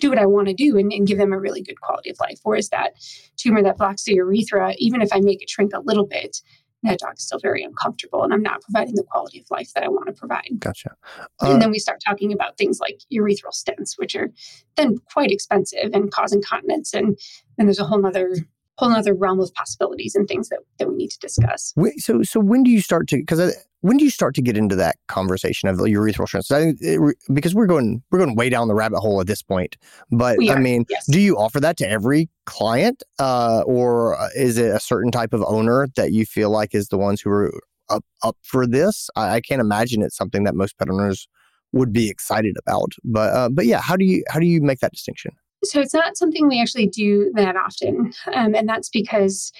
do 0.00 0.10
what 0.10 0.18
I 0.18 0.26
want 0.26 0.48
to 0.48 0.54
do 0.54 0.76
and, 0.76 0.92
and 0.92 1.06
give 1.06 1.18
them 1.18 1.32
a 1.32 1.40
really 1.40 1.62
good 1.62 1.80
quality 1.80 2.10
of 2.10 2.18
life. 2.20 2.38
Whereas 2.42 2.68
that 2.68 2.92
tumor 3.36 3.62
that 3.62 3.78
blocks 3.78 4.04
the 4.04 4.14
urethra, 4.14 4.74
even 4.76 5.00
if 5.00 5.08
I 5.12 5.20
make 5.20 5.42
it 5.42 5.48
shrink 5.48 5.72
a 5.74 5.80
little 5.80 6.06
bit, 6.06 6.36
that 6.82 6.98
dog's 6.98 7.24
still 7.24 7.38
very 7.40 7.64
uncomfortable, 7.64 8.22
and 8.22 8.32
I'm 8.32 8.42
not 8.42 8.60
providing 8.60 8.94
the 8.94 9.02
quality 9.02 9.40
of 9.40 9.46
life 9.50 9.72
that 9.74 9.82
I 9.82 9.88
want 9.88 10.06
to 10.06 10.12
provide. 10.12 10.50
Gotcha. 10.58 10.94
and 11.40 11.54
Uh, 11.54 11.58
then 11.58 11.70
we 11.70 11.78
start 11.78 12.02
talking 12.06 12.32
about 12.32 12.58
things 12.58 12.78
like 12.80 13.00
urethral 13.12 13.54
stents, 13.54 13.94
which 13.96 14.14
are 14.14 14.30
then 14.76 14.98
quite 15.12 15.30
expensive 15.30 15.90
and 15.92 16.10
cause 16.10 16.32
incontinence. 16.32 16.92
And 16.92 17.18
then 17.56 17.66
there's 17.66 17.78
a 17.78 17.84
whole 17.84 18.00
nother 18.00 18.36
whole 18.78 18.90
nother 18.90 19.14
realm 19.14 19.40
of 19.40 19.52
possibilities 19.54 20.14
and 20.14 20.28
things 20.28 20.48
that, 20.48 20.60
that 20.78 20.88
we 20.88 20.96
need 20.96 21.10
to 21.10 21.18
discuss. 21.18 21.72
Wait, 21.76 22.00
so 22.00 22.22
so 22.22 22.40
when 22.40 22.62
do 22.62 22.70
you 22.70 22.80
start 22.80 23.08
to 23.08 23.16
because 23.16 23.54
when 23.80 23.96
do 23.96 24.04
you 24.04 24.10
start 24.10 24.34
to 24.34 24.42
get 24.42 24.56
into 24.56 24.74
that 24.76 24.96
conversation 25.06 25.68
of 25.68 25.76
urethral 25.78 26.26
stents? 26.26 26.50
I 26.50 26.60
think 26.60 26.78
it, 26.80 27.16
because 27.32 27.54
we're 27.54 27.66
going 27.66 28.02
we're 28.10 28.18
going 28.18 28.34
way 28.34 28.48
down 28.48 28.68
the 28.68 28.74
rabbit 28.74 29.00
hole 29.00 29.20
at 29.20 29.26
this 29.26 29.42
point. 29.42 29.76
But 30.10 30.38
I 30.50 30.58
mean, 30.58 30.84
yes. 30.88 31.06
do 31.06 31.20
you 31.20 31.36
offer 31.38 31.60
that 31.60 31.76
to 31.78 31.88
every 31.88 32.28
client, 32.44 33.02
uh, 33.18 33.62
or 33.66 34.18
is 34.34 34.58
it 34.58 34.74
a 34.74 34.80
certain 34.80 35.10
type 35.10 35.32
of 35.32 35.42
owner 35.46 35.88
that 35.96 36.12
you 36.12 36.26
feel 36.26 36.50
like 36.50 36.74
is 36.74 36.88
the 36.88 36.98
ones 36.98 37.20
who 37.20 37.30
are 37.30 37.52
up 37.88 38.04
up 38.22 38.36
for 38.42 38.66
this? 38.66 39.08
I, 39.16 39.36
I 39.36 39.40
can't 39.40 39.60
imagine 39.60 40.02
it's 40.02 40.16
something 40.16 40.44
that 40.44 40.54
most 40.54 40.78
pet 40.78 40.90
owners 40.90 41.28
would 41.72 41.92
be 41.92 42.10
excited 42.10 42.56
about. 42.66 42.92
But 43.04 43.32
uh, 43.32 43.48
but 43.50 43.66
yeah, 43.66 43.80
how 43.80 43.96
do 43.96 44.04
you 44.04 44.24
how 44.28 44.40
do 44.40 44.46
you 44.46 44.60
make 44.60 44.80
that 44.80 44.92
distinction? 44.92 45.32
So 45.64 45.80
it's 45.80 45.94
not 45.94 46.16
something 46.16 46.48
we 46.48 46.60
actually 46.60 46.86
do 46.86 47.32
that 47.34 47.56
often. 47.56 48.12
Um, 48.32 48.54
and 48.54 48.68
that's 48.68 48.88
because 48.88 49.52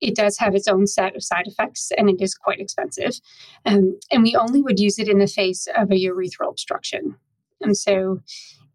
it 0.00 0.14
does 0.14 0.38
have 0.38 0.54
its 0.54 0.68
own 0.68 0.86
set 0.86 1.16
of 1.16 1.22
side 1.22 1.46
effects 1.46 1.90
and 1.96 2.10
it 2.10 2.20
is 2.20 2.34
quite 2.34 2.60
expensive. 2.60 3.18
Um, 3.64 3.98
and 4.10 4.22
we 4.22 4.36
only 4.36 4.60
would 4.62 4.78
use 4.78 4.98
it 4.98 5.08
in 5.08 5.18
the 5.18 5.26
face 5.26 5.66
of 5.76 5.90
a 5.90 5.94
urethral 5.94 6.50
obstruction. 6.50 7.16
And 7.60 7.76
so 7.76 8.20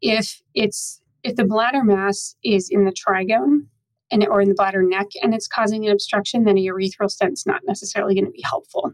if 0.01 0.41
it's 0.55 1.01
if 1.23 1.35
the 1.35 1.45
bladder 1.45 1.83
mass 1.83 2.35
is 2.43 2.69
in 2.69 2.85
the 2.85 2.91
trigone 2.91 3.67
and 4.09 4.27
or 4.27 4.41
in 4.41 4.49
the 4.49 4.55
bladder 4.55 4.81
neck 4.81 5.07
and 5.21 5.35
it's 5.35 5.47
causing 5.47 5.85
an 5.85 5.91
obstruction, 5.91 6.45
then 6.45 6.57
a 6.57 6.65
urethral 6.65 7.11
stent's 7.11 7.45
not 7.45 7.61
necessarily 7.67 8.15
going 8.15 8.25
to 8.25 8.31
be 8.31 8.43
helpful. 8.43 8.93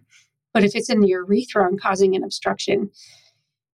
But 0.54 0.63
if 0.63 0.76
it's 0.76 0.90
in 0.90 1.00
the 1.00 1.08
urethra 1.08 1.66
and 1.66 1.80
causing 1.80 2.16
an 2.16 2.24
obstruction, 2.24 2.90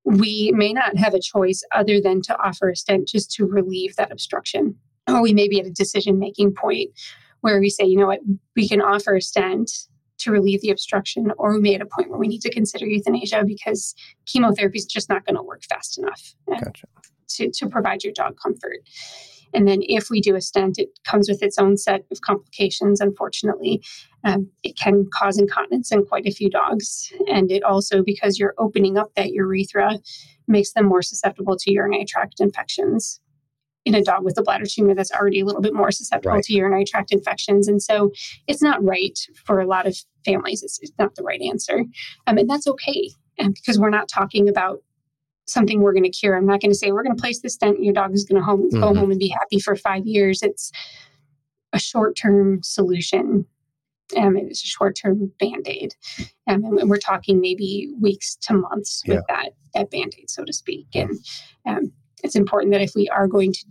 we 0.06 0.52
may 0.54 0.74
not 0.74 0.98
have 0.98 1.14
a 1.14 1.20
choice 1.20 1.64
other 1.74 2.02
than 2.02 2.22
to 2.24 2.38
offer 2.40 2.70
a 2.70 2.76
stent 2.76 3.08
just 3.08 3.32
to 3.32 3.46
relieve 3.46 3.96
that 3.96 4.12
obstruction. 4.12 4.76
Or 5.08 5.22
we 5.22 5.34
may 5.34 5.48
be 5.48 5.60
at 5.60 5.66
a 5.66 5.72
decision 5.72 6.20
making 6.20 6.54
point 6.54 6.92
where 7.42 7.60
we 7.60 7.70
say, 7.70 7.86
you 7.86 7.98
know 7.98 8.08
what, 8.08 8.20
we 8.56 8.68
can 8.68 8.82
offer 8.82 9.16
a 9.16 9.22
stent 9.22 9.70
to 10.20 10.32
relieve 10.32 10.62
the 10.62 10.70
obstruction, 10.70 11.32
or 11.38 11.54
we 11.54 11.60
may 11.60 11.76
at 11.76 11.82
a 11.82 11.86
point 11.86 12.10
where 12.10 12.20
we 12.20 12.28
need 12.28 12.42
to 12.42 12.52
consider 12.52 12.86
euthanasia 12.86 13.44
because 13.46 13.94
chemotherapy 14.26 14.78
is 14.78 14.86
just 14.86 15.10
not 15.10 15.26
going 15.26 15.36
to 15.36 15.44
work 15.44 15.64
fast 15.64 15.98
enough 15.98 16.36
Gotcha. 16.50 16.88
to, 17.30 17.52
to 17.52 17.68
provide 17.68 18.04
your 18.04 18.14
dog 18.14 18.38
comfort. 18.42 18.78
And 19.54 19.68
then 19.68 19.80
if 19.84 20.10
we 20.10 20.22
do 20.22 20.36
a 20.36 20.42
stent, 20.42 20.78
it 20.78 20.90
comes 21.06 21.30
with 21.30 21.44
its 21.44 21.58
own 21.58 21.78
set 21.78 22.06
of 22.12 22.22
complications, 22.22 23.00
unfortunately. 23.02 23.84
Um, 24.24 24.50
it 24.64 24.78
can 24.78 25.08
cause 25.14 25.38
incontinence 25.38 25.92
in 25.92 26.06
quite 26.06 26.26
a 26.26 26.32
few 26.32 26.50
dogs. 26.50 27.12
And 27.28 27.52
it 27.52 27.64
also, 27.64 28.04
because 28.04 28.40
you're 28.40 28.56
opening 28.58 28.98
up 28.98 29.14
that 29.16 29.32
urethra, 29.32 30.00
makes 30.48 30.74
them 30.74 30.86
more 30.86 31.02
susceptible 31.02 31.56
to 31.58 31.72
urinary 31.72 32.06
tract 32.06 32.40
infections 32.40 33.20
in 33.86 33.96
a 33.96 34.02
dog 34.02 34.24
with 34.24 34.38
a 34.38 34.42
bladder 34.42 34.66
tumor 34.66 34.96
that's 34.96 35.12
already 35.12 35.42
a 35.42 35.46
little 35.46 35.62
bit 35.62 35.74
more 35.74 35.92
susceptible 35.92 36.36
Right. 36.36 36.44
to 36.46 36.54
urinary 36.54 36.86
tract 36.86 37.12
infections. 37.12 37.68
And 37.68 37.82
so 37.82 38.12
it's 38.48 38.62
not 38.62 38.84
right 38.84 39.20
for 39.46 39.60
a 39.60 39.68
lot 39.68 39.86
of 39.88 39.98
families. 40.26 40.64
It's, 40.64 40.80
it's 40.82 40.94
not 40.98 41.16
the 41.16 41.24
right 41.24 41.42
answer. 41.42 41.84
Um, 42.28 42.38
and 42.38 42.50
that's 42.50 42.68
okay 42.68 43.10
and 43.38 43.54
because 43.54 43.80
we're 43.80 43.90
not 43.90 44.08
talking 44.08 44.48
about 44.48 44.82
something 45.46 45.82
we're 45.82 45.94
going 45.94 46.04
to 46.04 46.10
cure. 46.10 46.36
I'm 46.36 46.46
not 46.46 46.62
going 46.62 46.72
to 46.72 46.78
say 46.78 46.92
we're 46.92 47.04
going 47.04 47.16
to 47.16 47.22
place 47.22 47.42
this 47.42 47.56
stent 47.56 47.76
and 47.78 47.86
your 47.86 47.94
dog 47.94 48.14
is 48.14 48.24
going 48.24 48.40
to 48.42 48.46
home, 48.46 48.70
go 48.70 48.92
Mhm. 48.94 48.98
home 48.98 49.12
and 49.12 49.20
be 49.20 49.28
happy 49.28 49.60
for 49.60 49.76
five 49.76 50.06
years. 50.06 50.42
It's 50.42 50.72
a 51.74 51.80
short 51.80 52.16
term 52.16 52.62
solution. 52.64 53.46
Um, 54.16 54.38
it's 54.38 54.64
a 54.64 54.68
short 54.68 54.96
term 54.96 55.32
band 55.40 55.68
aid. 55.68 55.96
Um, 56.48 56.64
and 56.78 56.90
we're 56.90 56.98
talking 56.98 57.42
maybe 57.42 57.92
weeks 58.00 58.36
to 58.44 58.54
months 58.54 59.02
with 59.08 59.24
that, 59.28 59.54
that 59.74 59.90
band 59.92 60.14
aid, 60.20 60.30
so 60.30 60.46
to 60.46 60.54
speak. 60.54 60.88
And 60.94 61.12
um, 61.66 61.92
it's 62.24 62.36
important 62.36 62.72
that 62.74 62.82
if 62.82 62.94
we 62.96 63.10
are 63.10 63.28
going 63.28 63.54
to 63.54 63.66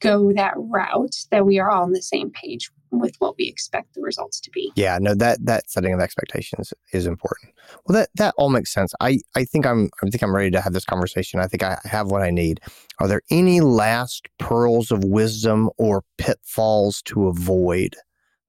go 0.00 0.32
that 0.32 0.54
route, 0.56 1.16
that 1.30 1.46
we 1.46 1.58
are 1.58 1.70
all 1.70 1.84
on 1.84 1.92
the 1.92 2.02
same 2.02 2.30
page 2.30 2.70
with 2.90 3.14
what 3.18 3.36
we 3.36 3.46
expect 3.46 3.94
the 3.94 4.00
results 4.00 4.40
to 4.40 4.50
be. 4.50 4.72
Yeah, 4.74 4.98
no, 5.00 5.14
that 5.14 5.44
that 5.44 5.70
setting 5.70 5.92
of 5.92 6.00
expectations 6.00 6.72
is 6.92 7.06
important. 7.06 7.52
Well, 7.86 7.98
that 7.98 8.10
that 8.16 8.34
all 8.38 8.50
makes 8.50 8.72
sense. 8.72 8.94
I 9.00 9.20
I 9.34 9.44
think 9.44 9.66
I'm 9.66 9.90
I 10.02 10.10
think 10.10 10.22
I'm 10.22 10.34
ready 10.34 10.50
to 10.50 10.60
have 10.60 10.72
this 10.72 10.84
conversation. 10.84 11.40
I 11.40 11.46
think 11.46 11.62
I 11.62 11.78
have 11.84 12.10
what 12.10 12.22
I 12.22 12.30
need. 12.30 12.60
Are 12.98 13.08
there 13.08 13.22
any 13.30 13.60
last 13.60 14.28
pearls 14.38 14.90
of 14.90 15.04
wisdom 15.04 15.70
or 15.78 16.04
pitfalls 16.16 17.02
to 17.02 17.28
avoid 17.28 17.96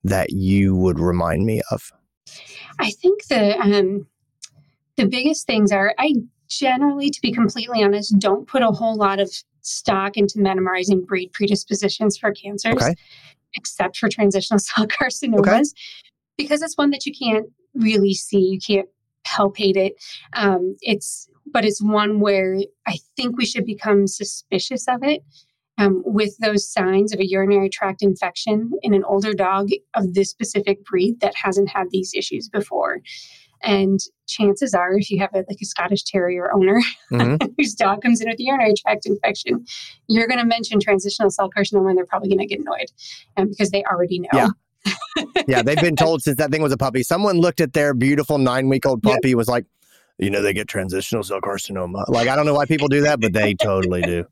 that 0.04 0.32
you 0.32 0.76
would 0.76 1.00
remind 1.00 1.46
me 1.46 1.62
of? 1.72 1.92
I 2.80 2.92
think 2.92 3.26
the 3.28 3.60
um, 3.60 4.08
the 4.96 5.08
biggest 5.08 5.48
things 5.48 5.72
are 5.72 5.94
I 5.98 6.16
generally, 6.48 7.10
to 7.10 7.22
be 7.22 7.32
completely 7.32 7.84
honest, 7.84 8.18
don't 8.20 8.48
put 8.48 8.62
a 8.62 8.72
whole 8.72 8.96
lot 8.96 9.20
of 9.20 9.32
stock 9.62 10.17
into 10.17 10.39
memorizing 10.39 11.04
breed 11.04 11.32
predispositions 11.34 12.17
for 12.17 12.32
cancers, 12.32 12.74
Okay. 12.74 12.95
except 13.56 13.98
for 13.98 14.10
transitional 14.10 14.60
cell 14.60 14.88
carcinomas, 14.88 15.69
because 16.38 16.62
it's 16.62 16.78
one 16.78 16.91
that 16.91 17.06
you 17.06 17.13
can't 17.13 17.48
really 17.74 18.13
see. 18.13 18.39
You 18.39 18.60
can't 18.60 18.89
palpate 19.28 19.78
it. 19.78 19.93
Um, 20.34 20.76
it's 20.82 21.28
but 21.52 21.65
it's 21.65 21.82
one 21.82 22.19
where 22.19 22.58
I 22.88 22.98
think 23.15 23.38
we 23.38 23.45
should 23.45 23.65
become 23.65 24.06
suspicious 24.08 24.88
of 24.88 25.04
it. 25.04 25.22
Um, 25.78 26.04
with 26.06 26.38
those 26.39 26.69
signs 26.69 27.13
of 27.13 27.22
a 27.22 27.26
urinary 27.26 27.69
tract 27.69 28.02
infection 28.02 28.74
in 28.82 28.93
an 28.93 29.06
older 29.06 29.34
dog 29.34 29.69
of 29.95 30.13
this 30.13 30.30
specific 30.30 30.84
breed 30.84 31.22
that 31.22 31.34
hasn't 31.36 31.69
had 31.69 31.88
these 31.89 32.13
issues 32.13 32.50
before. 32.50 33.00
And 33.63 34.00
chances 34.28 34.74
are, 34.74 34.93
if 34.93 35.10
you 35.12 35.19
have 35.19 35.32
a, 35.34 35.39
like 35.50 35.58
a 35.62 35.65
Scottish 35.65 36.04
Terrier 36.04 36.54
owner 36.54 36.82
Mhm. 37.12 37.54
whose 37.58 37.74
dog 37.74 38.02
comes 38.02 38.22
in 38.22 38.30
with 38.30 38.39
a 38.39 38.43
urinary 38.43 38.74
tract 38.78 39.06
infection, 39.06 39.65
you're 40.08 40.28
going 40.28 40.39
to 40.39 40.45
mention 40.45 40.80
transitional 40.80 41.30
cell 41.30 41.50
carcinoma, 41.50 41.89
and 41.89 41.98
they're 41.98 42.06
probably 42.06 42.30
going 42.30 42.39
to 42.39 42.45
get 42.45 42.60
annoyed 42.60 42.91
um, 43.38 43.50
because 43.50 43.72
they 43.72 43.84
already 43.86 44.19
know. 44.19 44.30
Yeah. 44.34 44.48
Yeah, 45.48 45.62
they've 45.63 45.80
been 45.82 45.95
told 45.95 46.22
since 46.22 46.38
that 46.38 46.52
thing 46.52 46.62
was 46.62 46.72
a 46.72 46.78
puppy. 46.78 47.04
Someone 47.04 47.38
looked 47.39 47.60
at 47.60 47.74
their 47.74 47.93
beautiful 47.93 48.38
nine 48.38 48.69
week 48.69 48.86
old 48.86 49.02
Yep. 49.04 49.15
puppy 49.15 49.36
was 49.36 49.48
like, 49.50 49.65
you 50.17 50.30
know, 50.30 50.41
they 50.41 50.54
get 50.54 50.67
transitional 50.67 51.24
cell 51.24 51.41
carcinoma. 51.41 52.08
Like 52.08 52.28
I 52.30 52.36
don't 52.36 52.45
know 52.45 52.54
why 52.54 52.65
people 52.65 52.88
do 52.88 53.02
that, 53.02 53.19
but 53.19 53.34
they 53.34 53.54
totally 53.56 54.02
do. 54.02 54.26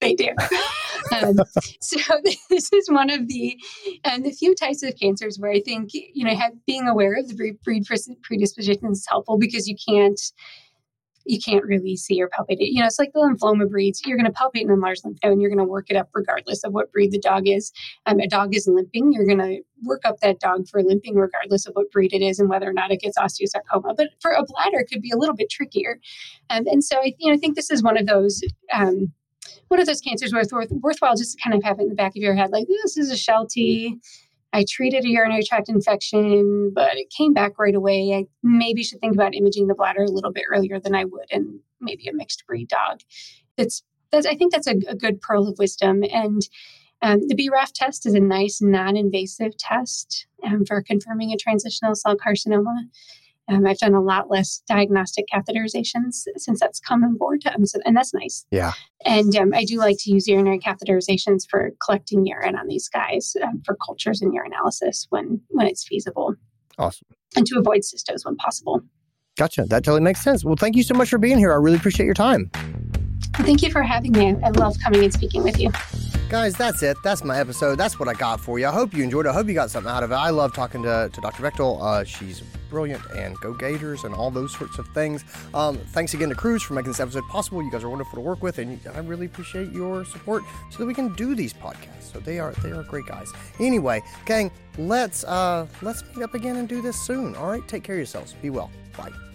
they 0.00 0.14
do. 0.14 0.28
um, 1.12 1.36
so 1.80 1.98
this 2.50 2.72
is 2.72 2.88
one 2.90 3.10
of 3.10 3.28
the 3.28 3.56
and 4.04 4.24
the 4.24 4.32
few 4.32 4.54
types 4.54 4.82
of 4.82 4.94
cancers 5.00 5.38
where 5.38 5.50
I 5.50 5.60
think 5.60 5.90
you 5.92 6.24
know 6.24 6.34
have, 6.34 6.52
being 6.66 6.88
aware 6.88 7.14
of 7.14 7.28
the 7.28 7.34
breed, 7.34 7.84
predisposition 8.22 8.90
is 8.90 9.06
helpful 9.08 9.38
because 9.38 9.68
you 9.68 9.76
can't 9.88 10.20
you 11.30 11.38
can't 11.38 11.64
really 11.64 11.96
see 11.96 12.20
or 12.20 12.28
palpate 12.28 12.60
it. 12.60 12.72
You 12.72 12.80
know, 12.80 12.86
it's 12.86 12.98
like 12.98 13.12
the 13.12 13.20
lymphoma 13.20 13.68
breeds. 13.68 14.02
You're 14.04 14.18
going 14.18 14.30
to 14.30 14.36
palpate 14.36 14.64
an 14.64 14.70
enlarged 14.70 15.04
lymph 15.04 15.18
node 15.22 15.32
and 15.32 15.42
you're 15.42 15.50
going 15.50 15.64
to 15.64 15.70
work 15.70 15.90
it 15.90 15.96
up 15.96 16.08
regardless 16.14 16.64
of 16.64 16.72
what 16.72 16.90
breed 16.92 17.12
the 17.12 17.18
dog 17.18 17.46
is. 17.46 17.72
Um, 18.06 18.20
a 18.20 18.26
dog 18.26 18.54
is 18.54 18.66
limping. 18.66 19.12
You're 19.12 19.26
going 19.26 19.38
to 19.38 19.60
work 19.82 20.00
up 20.04 20.20
that 20.20 20.40
dog 20.40 20.66
for 20.68 20.82
limping 20.82 21.14
regardless 21.14 21.66
of 21.66 21.74
what 21.74 21.90
breed 21.92 22.12
it 22.12 22.22
is 22.22 22.38
and 22.38 22.48
whether 22.48 22.68
or 22.68 22.72
not 22.72 22.90
it 22.90 23.00
gets 23.00 23.18
osteosarcoma. 23.18 23.96
But 23.96 24.08
for 24.20 24.32
a 24.32 24.44
bladder, 24.44 24.80
it 24.80 24.88
could 24.90 25.02
be 25.02 25.10
a 25.10 25.16
little 25.16 25.34
bit 25.34 25.50
trickier. 25.50 26.00
Um, 26.48 26.66
and 26.66 26.82
so 26.82 26.98
I, 26.98 27.12
you 27.18 27.30
know, 27.30 27.34
I 27.34 27.38
think 27.38 27.54
this 27.54 27.70
is 27.70 27.82
one 27.82 27.96
of 27.96 28.06
those. 28.06 28.42
Um, 28.72 29.12
one 29.68 29.80
are 29.80 29.84
those 29.84 30.00
cancers 30.00 30.32
it's 30.32 30.52
worth, 30.52 30.70
worthwhile 30.70 31.16
just 31.16 31.36
to 31.36 31.42
kind 31.42 31.54
of 31.56 31.62
have 31.62 31.78
it 31.78 31.84
in 31.84 31.88
the 31.88 31.94
back 31.94 32.12
of 32.12 32.22
your 32.22 32.34
head, 32.34 32.50
like 32.50 32.66
this 32.68 32.96
is 32.96 33.10
a 33.10 33.16
Sheltie. 33.16 33.98
I 34.52 34.64
treated 34.68 35.04
a 35.04 35.08
urinary 35.08 35.44
tract 35.44 35.68
infection, 35.68 36.72
but 36.74 36.96
it 36.96 37.12
came 37.16 37.32
back 37.32 37.58
right 37.58 37.74
away. 37.74 38.12
I 38.14 38.24
maybe 38.42 38.82
should 38.82 39.00
think 39.00 39.14
about 39.14 39.34
imaging 39.34 39.68
the 39.68 39.74
bladder 39.74 40.02
a 40.02 40.10
little 40.10 40.32
bit 40.32 40.44
earlier 40.52 40.80
than 40.80 40.94
I 40.94 41.04
would, 41.04 41.26
and 41.30 41.60
maybe 41.80 42.08
a 42.08 42.12
mixed 42.12 42.44
breed 42.46 42.68
dog. 42.68 43.00
That's 43.56 43.84
that's. 44.10 44.26
I 44.26 44.34
think 44.34 44.52
that's 44.52 44.66
a, 44.66 44.74
a 44.88 44.96
good 44.96 45.20
pearl 45.20 45.46
of 45.46 45.58
wisdom. 45.58 46.02
And 46.12 46.42
um, 47.02 47.20
the 47.28 47.36
BRAF 47.36 47.72
test 47.72 48.06
is 48.06 48.14
a 48.14 48.20
nice 48.20 48.60
non-invasive 48.60 49.56
test 49.56 50.26
um, 50.44 50.64
for 50.64 50.82
confirming 50.82 51.32
a 51.32 51.36
transitional 51.36 51.94
cell 51.94 52.16
carcinoma. 52.16 52.88
Um, 53.50 53.66
I've 53.66 53.78
done 53.78 53.94
a 53.94 54.00
lot 54.00 54.30
less 54.30 54.62
diagnostic 54.68 55.26
catheterizations 55.32 56.24
since 56.36 56.60
that's 56.60 56.78
come 56.80 57.02
on 57.04 57.16
board, 57.16 57.42
um, 57.54 57.66
so, 57.66 57.80
and 57.84 57.96
that's 57.96 58.14
nice. 58.14 58.46
Yeah. 58.50 58.72
And 59.04 59.34
um, 59.36 59.52
I 59.54 59.64
do 59.64 59.76
like 59.78 59.96
to 60.00 60.12
use 60.12 60.28
urinary 60.28 60.58
catheterizations 60.60 61.42
for 61.50 61.72
collecting 61.84 62.24
urine 62.26 62.56
on 62.56 62.68
these 62.68 62.88
guys 62.88 63.34
um, 63.42 63.60
for 63.66 63.76
cultures 63.84 64.22
and 64.22 64.32
urinalysis 64.32 65.06
when 65.10 65.40
when 65.48 65.66
it's 65.66 65.86
feasible, 65.86 66.34
Awesome. 66.78 67.08
and 67.36 67.44
to 67.46 67.58
avoid 67.58 67.80
cystos 67.80 68.24
when 68.24 68.36
possible. 68.36 68.80
Gotcha. 69.36 69.64
That 69.64 69.84
totally 69.84 70.02
makes 70.02 70.20
sense. 70.20 70.44
Well, 70.44 70.56
thank 70.56 70.76
you 70.76 70.82
so 70.82 70.94
much 70.94 71.08
for 71.08 71.18
being 71.18 71.38
here. 71.38 71.52
I 71.52 71.56
really 71.56 71.76
appreciate 71.76 72.04
your 72.06 72.14
time. 72.14 72.50
Thank 73.36 73.62
you 73.62 73.70
for 73.70 73.82
having 73.82 74.12
me. 74.12 74.34
I 74.44 74.50
love 74.50 74.76
coming 74.82 75.02
and 75.02 75.12
speaking 75.12 75.42
with 75.42 75.58
you. 75.58 75.70
Guys, 76.28 76.54
that's 76.54 76.82
it. 76.82 76.96
That's 77.02 77.24
my 77.24 77.38
episode. 77.38 77.76
That's 77.76 77.98
what 77.98 78.08
I 78.08 78.12
got 78.14 78.38
for 78.40 78.58
you. 78.58 78.66
I 78.66 78.70
hope 78.70 78.92
you 78.92 79.02
enjoyed 79.02 79.26
it. 79.26 79.30
I 79.30 79.32
hope 79.32 79.46
you 79.48 79.54
got 79.54 79.70
something 79.70 79.90
out 79.90 80.02
of 80.02 80.10
it. 80.10 80.14
I 80.14 80.30
love 80.30 80.52
talking 80.54 80.82
to, 80.82 81.10
to 81.12 81.20
Dr. 81.20 81.42
Bechtel. 81.42 81.80
Uh, 81.82 82.04
she's 82.04 82.42
brilliant 82.70 83.04
and 83.10 83.36
go 83.40 83.52
Gators 83.52 84.04
and 84.04 84.14
all 84.14 84.30
those 84.30 84.56
sorts 84.56 84.78
of 84.78 84.88
things. 84.88 85.24
Um, 85.52 85.76
thanks 85.76 86.14
again 86.14 86.28
to 86.30 86.34
Kruuse 86.34 86.62
for 86.62 86.74
making 86.74 86.92
this 86.92 87.00
episode 87.00 87.24
possible. 87.28 87.62
You 87.62 87.70
guys 87.70 87.84
are 87.84 87.90
wonderful 87.90 88.14
to 88.14 88.20
work 88.20 88.42
with, 88.42 88.58
and 88.58 88.80
I 88.94 89.00
really 89.00 89.26
appreciate 89.26 89.72
your 89.72 90.04
support 90.04 90.42
so 90.70 90.78
that 90.78 90.86
we 90.86 90.94
can 90.94 91.12
do 91.14 91.34
these 91.34 91.52
podcasts. 91.52 92.12
So 92.12 92.20
they 92.20 92.38
are 92.38 92.52
they 92.62 92.70
are 92.70 92.82
great 92.82 93.06
guys. 93.06 93.30
Anyway, 93.58 94.02
gang, 94.24 94.50
let's 94.78 95.24
uh, 95.24 95.66
let's 95.82 96.04
meet 96.14 96.22
up 96.22 96.34
again 96.34 96.56
and 96.56 96.68
do 96.68 96.80
this 96.80 97.00
soon. 97.00 97.34
All 97.36 97.48
right, 97.48 97.66
take 97.68 97.84
care 97.84 97.96
of 97.96 98.00
yourselves. 98.00 98.34
Be 98.40 98.50
well. 98.50 98.70
Bye. 98.96 99.29